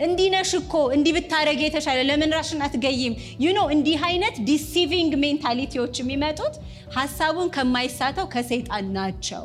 [0.02, 3.14] እንዲህ ነሽ እኮ እንዲህ ብታረግ የተሻለ ለምን ራሽን አትገይም?
[3.42, 6.54] you know እንዲህ አይነት deceiving mentality ዎች የሚመጡት
[6.96, 9.44] ሀሳቡን ከማይሳተው ከሰይጣን ናቸው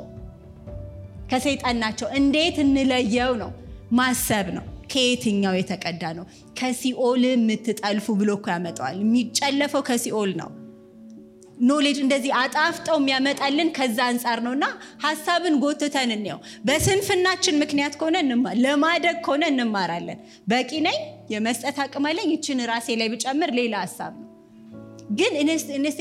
[1.31, 3.51] ከሰይጣን ናቸው። እንዴት እንለየው ነው
[3.91, 6.25] ማሰብ ነው። ከየትኛው የተቀዳ ነው?
[6.59, 10.49] ከሲኦል የምትጠልፉ ብሎ እኮ ያመጣዋል። የሚጨለፈው ከሲኦል ነው።
[11.67, 14.65] knowledge እንደዚህ አጣፍጠው የሚያመጣልን ከዛ አንጻር ነው። እና
[15.03, 18.17] ሀሳብን ጎትተን እንየው። በስንፍናችን ምክንያት ከሆነ
[18.63, 20.99] ለማደግ ከሆነ እንማራለን። በቂ ነኝ፣
[21.33, 24.25] የመስጠት አቅም አለኝ፣ ይችን ራሴ ላይ ብጨምር ሌላ ሀሳብ ነው።
[25.17, 25.97] ግን እንስ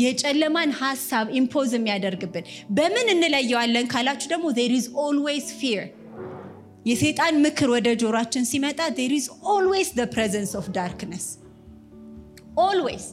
[0.00, 2.46] የጨለማን ሀሳብ impose የሚያደርግብን
[2.76, 5.82] በምን እንለየዋለን ካላችሁ ደግሞ there is always fear።
[6.86, 11.26] የሰይጣን ምክር ወደ ጆሯችን ሲመጣ there is always presence of darkness
[12.62, 13.06] always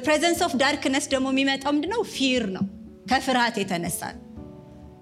[0.00, 2.02] presence of darkness ደግሞ የሚመጣው ምንድነው?
[2.14, 2.64] fear ነው።
[3.10, 4.24] ከፍርሃት የተነሳ ነው።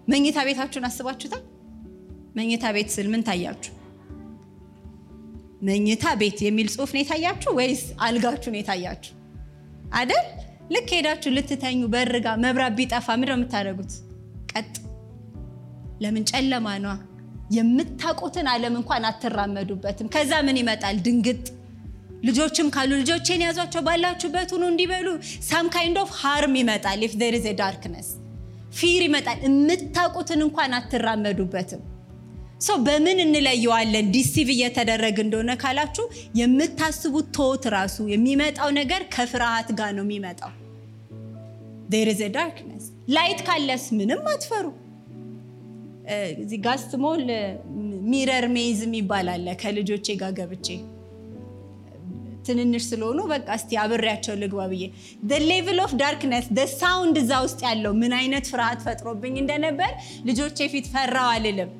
[0.09, 1.43] መኝታ ቤታችሁን አስባችሁታል?
[2.37, 3.73] መኝታ ቤት ስል ምን ታያችሁ?
[5.63, 9.13] መኝታ ቤት የሚል ጽሑፍ ነው የታያችሁ ወይስ አልጋችሁ ነው የታያችሁ?
[9.95, 10.27] አይደል?
[10.71, 13.93] ልክ ሄዳችሁ ልትተኙ በር ጋ መብራት ቢጠፋ ምንድን ነው የምታደርጉት?
[14.53, 14.75] ቀጥ።
[16.03, 16.25] ለምን?
[16.31, 16.95] ጨለማ ነዋ።
[17.51, 20.97] የምታውቁትን ዓለም እንኳን አትራመዱበትም። ከዛ ምን ይመጣል?
[21.07, 21.45] ድንግጥ
[22.27, 25.09] ልጆችም ካሉ ልጆቼን ያዟቸው ባላችሁበት ሁኑ እንዲበሉ
[25.49, 28.09] some kind of harm ይመጣል። if there is darkness
[28.79, 31.83] fear ይመጣል። የምታውቁትን እንኳን አትራመዱበትም።
[32.67, 36.05] so በምን እንለየዋለን deceive እየተደረግን እንደሆነ ካላችሁ
[36.41, 40.53] የምታስቡት ቶት ራሱ የሚመጣው ነገር ከፍርሃት ጋር ነው የሚመጣው።
[41.93, 42.85] there is a darkness
[43.17, 44.67] light ካለስ ምንም አትፈሩ።
[46.43, 47.23] እዚህ ጋስትሞል
[48.11, 50.69] mirror maze የሚባል አለ ከልጆቼ ጋር ገብቼ
[52.49, 54.85] ትንንሽ ስለሆኑ በቃ እስቲ አብሬያቸው ልግባ ብዬ
[55.49, 56.47] level of darkness
[56.77, 59.93] sound እዛ ውስጥ ያለው ምን አይነት ፍርሃት ፈጥሮብኝ እንደነበር
[60.29, 61.71] ልጆቼ ፊት ፈራው አልልም።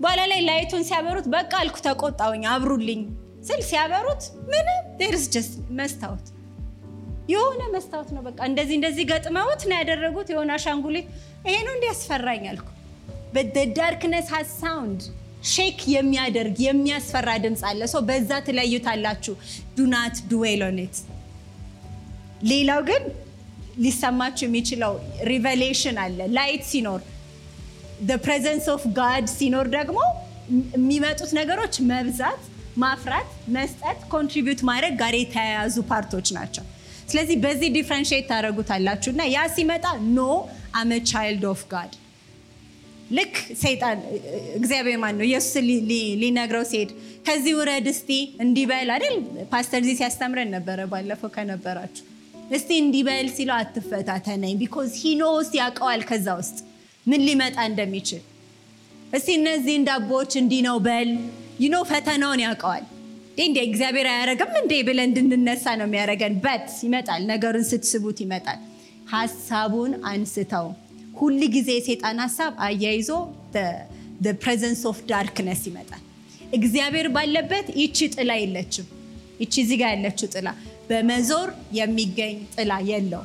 [0.00, 3.02] በኋላ ላይ light ኡን ሲያበሩት በቃ አልኩ፣ ተቆጣውኝ። አብሩልኝ
[3.46, 6.26] ስል ሲያበሩት ምንም there's just መስታወት
[7.28, 11.06] የሆነ መስታወት ነው። በቃ እንደዚህ እንደዚህ ገጥመውት ነው ያደረጉት። የሆነ አሻንጉሊት
[11.46, 12.68] ይሄ ነው እንዲያስፈራኝ አልኩ።
[13.76, 15.02] darkness has sound
[15.50, 19.34] shake የሚያደርግ የሚያስፈራ ድምፅ አለ። ሰው በዛ ትለዩታላችሁ።
[19.76, 20.16] do not
[20.84, 20.96] ኢት።
[22.50, 23.02] ሌላው ግን
[23.78, 24.92] ሊሰማችሁ የሚችለው
[25.30, 27.00] revelation አለ። light ሲኖር
[28.22, 29.98] presence of God ሲኖር ደግሞ
[30.76, 32.40] የሚመጡት ነገሮች መብዛት፣
[32.82, 36.64] ማፍራት፣ መስጠት፣ contribute ማድረግ ጋር የተያያዙ part ኦች ናቸው።
[37.08, 39.84] ስለዚህ በዚህ differentiate ታደረጉታላችሁ እና ያ ሲመጣ
[40.16, 40.20] no
[40.74, 41.92] I'm a child of God
[43.12, 43.98] ልክ ሰይጣን
[44.58, 45.24] እግዚአብሔር ማን ነው?
[45.24, 45.54] ኢየሱስ
[46.22, 46.90] ሊነግረው ሲሄድ
[47.26, 48.10] ከዚህ ውረድ እስቲ
[48.44, 49.16] እንዲበል አይደል?
[49.52, 52.04] ፓስተር እዚህ ሲያስተምረን ነበረ ባለፈው ከነበራችሁ።
[52.52, 56.56] እስቲ እንዲበል ሲለው አትፈታተነኝ because he knows ያውቀዋል ከዛ ውስጥ
[57.06, 58.22] ምን ሊመጣ እንደሚችል።
[59.12, 61.10] እስቲ እነዚህን ዳቦዎች እንዲህ በል።
[61.62, 62.84] you know ፈተናውን ያውቀዋል።
[63.42, 66.34] እንዴ እግዚአብሔር አያረግም እንዴ ብለን እንድንነሳ ነው የሚያደርገን?
[66.44, 68.58] but ይመጣል ነገሩን ስታስቡት ይመጣል።
[69.12, 70.66] ሀሳቡን አንስተው
[71.14, 73.10] ሁል ጊዜ የሴጣን ሀሳብ አያይዞ
[74.42, 76.02] presence of darkness ይመጣል።
[76.56, 78.86] እግዚአብሔር ባለበት ይቺ ጥላ የለችም።
[79.42, 80.48] ይቺ እዚህ ያለችው ጥላ
[80.88, 81.48] በመዞር
[81.78, 83.22] የሚገኝ ጥላ የለው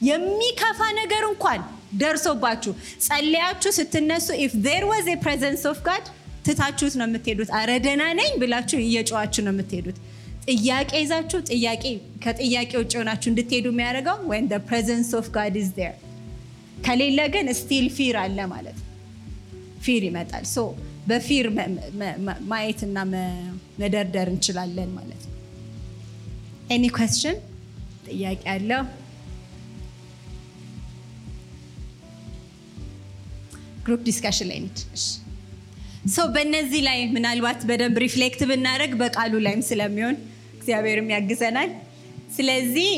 [0.00, 1.60] የሚከፋ ነገር እንኳን
[2.00, 2.72] ደርሶባችሁ
[3.04, 6.06] ጸለያችሁ ስትነሱ if there was presence of God
[6.46, 7.70] ትታችሁት ነው የምትሄዱት። አረ
[8.12, 9.98] ነኝ ብላችሁ እየጨዋችሁ ነው የምትሄዱት።
[10.48, 11.84] ጥያቄ ይዛችሁ ጥያቄ
[12.24, 15.94] ከጥያቄ ውጭ ሆናችሁ እንድትሄዱ የሚያደርገው ወይም presence of God is there
[16.84, 18.88] ከሌለ ግን still fear አለ ማለት ነው።
[19.84, 20.58] fear ይመጣል። so
[21.08, 21.46] በ fear
[22.52, 22.98] ማየትና
[23.80, 25.32] መደርደር እንችላለን ማለት ነው።
[26.70, 27.36] any question
[28.06, 28.82] ጥያቄ አለው
[33.86, 34.58] group discussion ላይ
[36.14, 40.16] so በእነዚህ ላይ ምናልባት በደንብ reflect ብናደረግ በቃሉ ላይም ስለሚሆን
[40.56, 41.70] እግዚአብሔርም ያግዘናል
[42.34, 42.88] ስለዚህ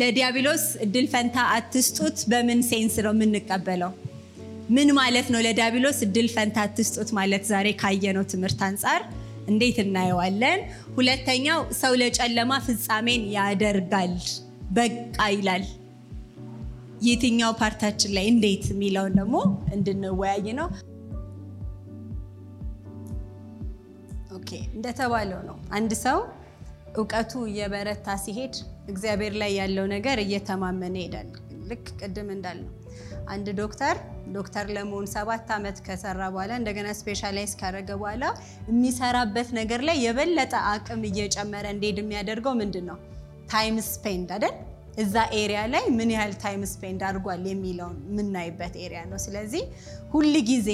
[0.00, 3.92] ለዲያብሎስ እድል ፈንታ አትስጡት። በምን sense ነው የምንቀበለው?
[4.70, 7.44] ምን ማለት ነው ለዲያብሎስ እድል ፈንታ አትስጡት ማለት?
[7.52, 9.00] ዛሬ ካየነው ትምህርት አንጻር
[9.48, 10.60] እንዴት እናየዋለን?
[10.96, 14.14] ሁለተኛው ሰው ለጨለማ ፍጻሜን ያደርጋል
[14.72, 15.64] በቃ ይላል።
[17.02, 19.36] የትኛው part ኣችን ላይ እንዴት የሚለውን ደግሞ
[19.74, 20.68] እንድንወያይ ነው።
[24.38, 26.18] okay እንደተባለው ነው። አንድ ሰው
[26.98, 28.54] እውቀቱ እየበረታ ሲሄድ
[28.92, 31.28] እግዚአብሔር ላይ ያለው ነገር እየተማመነ ይሄዳል።
[31.70, 32.74] ልክ ቅድም እንዳልነው
[33.28, 33.96] አንድ ዶክተር
[34.34, 38.24] ዶክተር ለመሆን ሰባት ዓመት ከሰራ በኋላ እንደገና specialize ካደረገ በኋላ
[38.70, 42.98] የሚሰራበት ነገር ላይ የበለጠ አቅም እየጨመረ እንዲሄድ የሚያደርገው ምንድን ነው
[43.52, 44.54] time spend አይደል
[44.98, 49.62] እዛ area ላይ ምን ያህል time spend አድርጓል የሚለውን የምናይበት area ነው። ስለዚህ
[50.12, 50.70] ሁል ጊዜ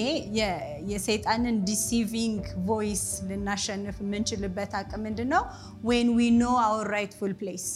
[0.91, 5.43] የሰይጣንን deceiving voice ልናሸንፍ የምንችልበት አቅም ምንድን ነው
[5.85, 7.67] when we know our rightful place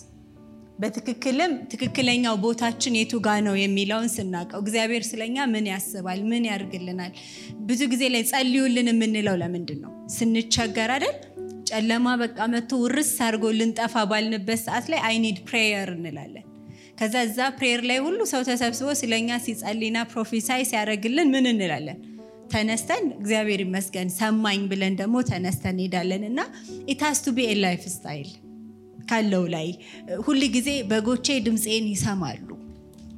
[0.82, 6.20] በትክክልም ትክክለኛው ቦታችን የቱ ጋ ነው የሚለውን ስናውቀው እግዚአብሔር ስለኛ ምን ያስባል?
[6.30, 7.12] ምን ያደርግልናል?
[7.68, 11.16] ብዙ ጊዜ ላይ ጸልዩልን የምንለው ለምንድን ነው ስንቸገር አይደል
[11.69, 16.45] ጨለማ በቃ መጥቶ ውርስ አድርጎ ልንጠፋ ባልንበት ሰዓት ላይ I need prayer እንላለን።
[16.99, 21.99] ከዛ እዛ prayer ላይ ሁሉ ሰው ተሰብስቦ ስለኛ ሲጸልይና prophesy ሲያደርግልን ምን እንላለን?
[22.53, 26.39] ተነስተን እግዚአብሔር ይመስገን ሰማኝ ብለን ደግሞ ተነስተን እንሄዳለን። እና
[26.93, 28.31] it has to be lifestyle
[29.11, 29.69] ካለው ላይ
[30.25, 32.49] ሁል ጊዜ በጎቼ ድምፄን ይሰማሉ።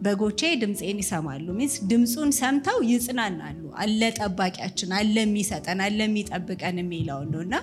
[0.05, 7.43] በጎቼ ድምፄን ይሰማሉ means ድምፁን ሰምተው ይጽናናሉ። አለ ጠባቂያችን አለ የሚሰጠን አለ የሚጠብቀን የሚለውን ነው።
[7.47, 7.57] እና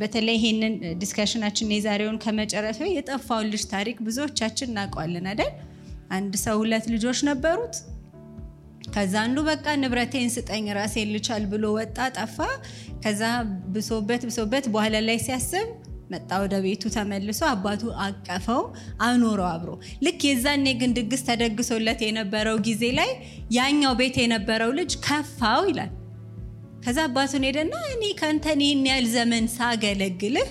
[0.00, 5.50] በተለይ ይሄንን discussion አችን የዛሬውን ከመጨረሻ የጠፋውን ልጅ ታሪክ ብዙዎቻችን እናውቀዋለን አይደል?
[6.10, 7.76] አንድ ሰው ሁለት ልጆች ነበሩት።
[8.94, 12.38] ከዛ አንዱ በቃ ንብረቴን ስጠኝ ራሴን ልቻል ብሎ ወጣ ጠፋ።
[13.04, 13.22] ከዛ
[13.74, 15.66] ብሶበት ብሶበት በኋላ ላይ ሲያስብ
[16.10, 18.62] መጣ ወደ ቤቱ ተመልሶ አባቱ አቀፈው
[19.02, 19.70] አኖረው አብሮ።
[20.02, 23.10] ልክ የዛኔ ግን ድግስ ተደግሶለት የነበረው ጊዜ ላይ
[23.52, 25.90] ያኛው ቤት የነበረው ልጅ ከፋው ይላል
[26.82, 30.48] ከዛ አባቱን ሄደና እኔ ከንተን ይህን ያህል ዘመን ሳገለግልህ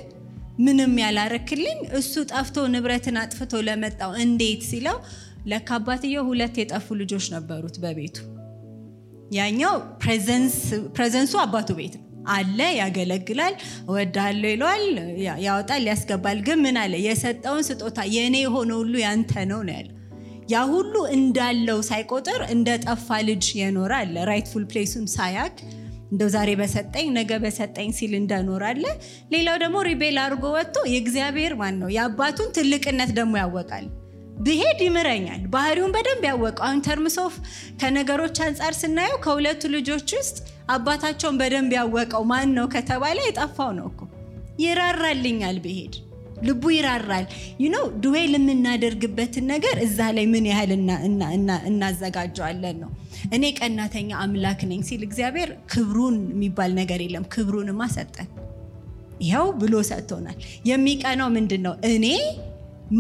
[0.60, 4.98] ምንም ያላረክልኝ እሱ ጠፍቶ ንብረትን አጥፍቶ ለመጣው እንዴት ሲለው
[5.50, 8.18] ለካ አባትየው ሁለት የጠፉ ልጆች ነበሩት በቤቱ።
[9.32, 9.76] ያኛው
[10.96, 12.04] presence ኡ አባቱ ቤት ነው።
[12.36, 13.54] አለ ያገለግላል
[13.86, 14.84] እወድሃለሁ ይለዋል
[15.46, 16.94] ያወጣል ያስገባል። ግን ምን አለ?
[17.06, 19.90] የሰጠውን ስጦታ የእኔ የሆነ ሁሉ ያንተ ነው ነው ያለ
[20.50, 25.56] ያ ሁሉ እንዳለው ሳይቆጥር እንደ ጠፋ ልጅ የኖረ አለ። rightful place ኡን ሳያቅ
[26.12, 28.84] እንደው ዛሬ በሰጠኝ ነገ በሰጠኝ ሲል እንደኖረ አለ።
[29.34, 31.90] ሌላው ደግሞ rebel አድርጎ ወጥቶ የእግዚአብሔር ማን ነው?
[31.96, 33.88] የአባቱን ትልቅነት ደግሞ ያወቃል።
[34.46, 37.16] ብሄድ ይምረኛል። ባህሪውን በደንብ ያወቀው። አሁን terms
[37.82, 40.38] ከነገሮች አንጻር ስናየው ከሁለቱ ልጆች ውስጥ
[40.70, 44.02] አባታቸውን በደንብ ያወቀው ማን ነው ከተባለ የጠፋው ነው እኮ።
[44.62, 45.96] ይራራልኛል ብሄድ
[46.46, 47.26] ልቡ ይራራል።
[47.64, 50.72] you know dwell የምናደርግበትን ነገር እዛ ላይ ምን ያህል
[51.70, 52.92] እናዘጋጀዋለን ነው።
[53.34, 58.30] እኔ ቀናተኛ አምላክ ነኝ ሲል እግዚአብሔር ክብሩን የሚባል ነገር የለም። ክብሩንማ ሰጠን።
[59.22, 60.38] ይኸው ብሎ ሰጥቶናል።
[60.70, 61.74] የሚቀናው ምንድን ነው?
[61.92, 62.06] እኔ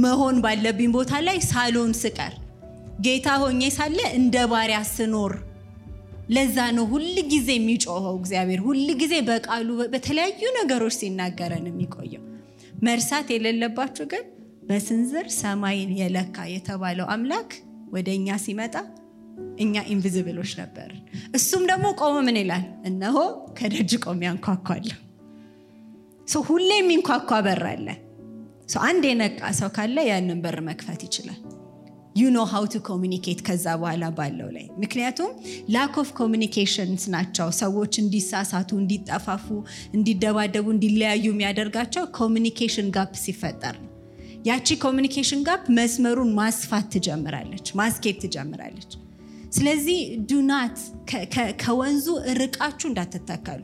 [0.04, 2.34] መሆን ባለብኝ ቦታ ላይ ሳሎን ስቀር
[3.06, 5.34] ጌታ ሆኜ ሳለ እንደ ባሪያ ስኖር
[6.30, 12.24] ለዛ ነው ሁል ጊዜ የሚጮኸው እግዚአብሔር ሁል ጊዜ በቃሉ በተለያዩ ነገሮች ሲናገረን የሚቆየው።
[12.78, 14.26] መርሳት የሌለባችሁ ግን
[14.68, 17.52] በስንዝር ሰማይን የለካ የተባለው አምላክ
[17.94, 18.76] ወደ እኛ ሲመጣ
[19.64, 21.02] እኛ invisible ኦች ነበርን።
[21.36, 22.66] እሱም ደግሞ ቆሞ ምን ይላል?
[22.86, 23.18] እነሆ
[23.58, 24.98] ከደጅ ቆሜ አንኳኳለሁ።
[26.48, 27.88] ሁሌ የሚንኳኳ በር አለ።
[28.84, 31.40] አንድ የነቃ ሰው ካለ ያንን በር መክፈት ይችላል።
[32.18, 35.32] you know how to communicate ከዛ በኋላ ባለው ላይ ምክንያቱም
[35.76, 39.46] lack of communications ናቸው ሰዎች እንዲሳሳቱ፣ እንዲጠፋፉ፣
[39.98, 43.92] እንዲደባደቡ፣ እንዲለያዩ የሚያደርጋቸው communication gap ሲፈጠር ነው።
[44.48, 48.92] ያቺ communication gap መስመሩን ማስፋት ትጀምራለች፣ ማስኬት ትጀምራለች።
[49.58, 50.00] ስለዚህ
[50.30, 50.78] do not
[51.62, 52.06] ከወንዙ
[52.40, 53.62] ርቃችሁ እንዳትተከሉ።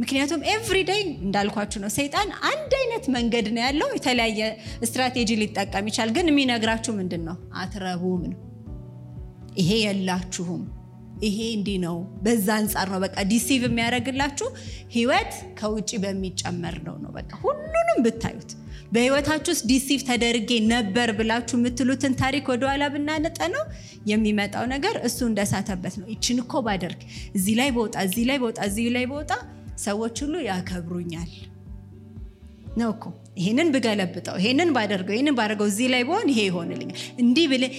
[0.00, 4.40] ምክንያቱም every day እንዳልኳችሁ ነው። ሰይጣን አንድ አይነት መንገድ ነው ያለው። የተለያየ
[4.84, 7.36] ስትራቴጂ ሊጠቀም ይችላል። ግን የሚነግራችሁ ምንድን ነው?
[7.54, 8.38] አትረቡም ነው።
[9.60, 10.62] ይሄ የላችሁም፣
[11.22, 14.48] ይሄ እንዲህ ነው። በዛ አንጻር ነው በቃ deceive የሚያደርግላችሁ
[14.94, 18.50] ህይወት ከውጭ በሚጨመር ነው ነው በቃ ሁሉንም ብታዩት
[18.92, 23.64] በህይወታችሁ ውስጥ deceive ተደርጌ ነበር ብላችሁ የምትሉትን ታሪክ ወደኋላ ብናነጠ ነው
[24.10, 27.00] የሚመጣው ነገር እሱ እንደሳተበት ነው። ይችን እኮ ባደርግ
[27.38, 29.32] እዚህ ላይ በወጣ እዚህ ላይ በወጣ እዚህ ላይ በወጣ
[29.80, 31.30] ሰዎች ሁሉ ያከብሩኛል
[32.80, 33.04] ነው እኮ።
[33.38, 37.72] ይሄንን ብገለብጠው፣ ይሄንን ባደርገው፣ ይሄንን ባደርገው እዚህ ላይ በሆን ይሄ ይሆንልኛል። እንዲህ ብለህ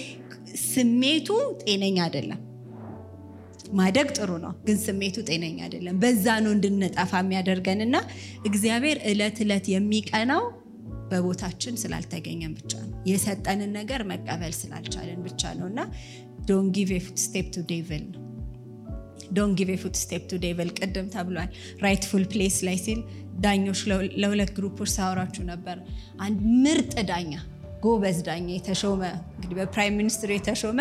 [0.66, 1.28] ስሜቱ
[1.62, 2.40] ጤነኛ አይደለም።
[3.78, 7.96] ማደግ ጥሩ ነው፣ ግን ስሜቱ ጤነኛ አይደለም። በዛ ነው እንድንጠፋ የሚያደርገን እና
[8.48, 10.42] እግዚአብሔር እለት እለት የሚቀናው
[11.10, 15.80] በቦታችን ስላልተገኘን ብቻ ነው። የሰጠንን ነገር መቀበል ስላልቻለን ብቻ ነው እና
[16.48, 16.90] don't give
[17.24, 18.21] step to devil ነው
[19.32, 21.50] don't give foot step to devil ቅድም ተብሏል።
[21.84, 23.00] rightful place ላይ ሲል
[23.44, 23.80] ዳኞች
[24.22, 25.76] ለሁለት group ኦች ሳወራችሁ ነበር።
[26.24, 27.32] አንድ ምርጥ ዳኛ
[27.82, 29.00] ጎበዝ ዳኛ የተሾመ
[29.32, 30.80] እንግዲህ በ prime minister ኡ የተሾመ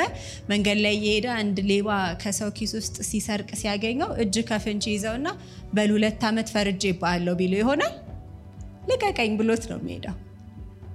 [0.52, 1.90] መንገድ ላይ እየሄደ አንድ ሌባ
[2.24, 5.30] ከሰው ኪስ ውስጥ ሲሰርቅ ሲያገኘው እጅ ከፍንጅ ይዘውና
[5.74, 7.96] በል ሁለት ዓመት ፈርጄብሃለሁ ቢለው ይሆናል
[8.92, 10.16] ልቀቀኝ ብሎት ነው የሚሄደው።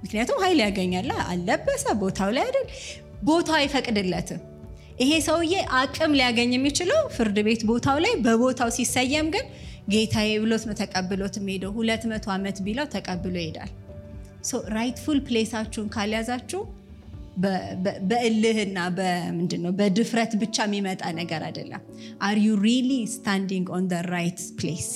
[0.01, 2.65] ምክንያቱም ኃይል ያገኛል። አለበሰ ቦታው ላይ አይደል፣
[3.23, 4.41] ቦታው አይፈቅድለትም።
[4.97, 9.45] ይሄ ሰውዬ አቅም ሊያገኝ የሚችለው ፍርድ ቤት ቦታው ላይ በቦታው ሲሰየም ግን
[9.91, 13.71] ጌታዬ ብሎት ነው ተቀብሎት የሚሄደው። ሁለት መቶ ዓመት ቢለው ተቀብሎ ይሄዳል።
[14.75, 16.61] rightful place ኣችሁን ካልያዛችሁ
[18.09, 21.81] በእልህና በምንድን ነው በድፍረት ብቻ የሚመጣ ነገር አይደለም።
[22.27, 24.89] are you really standing on right place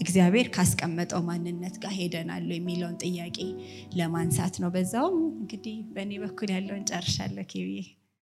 [0.00, 3.38] እግዚአብሔር ካስቀመጠው ማንነት ጋር ሄደናል የሚለውን ጥያቄ
[4.00, 7.78] ለማንሳት ነው። በዛውም እንግዲህ በእኔ በኩል ያለውን ጨርሻለሁ። ኪብዬ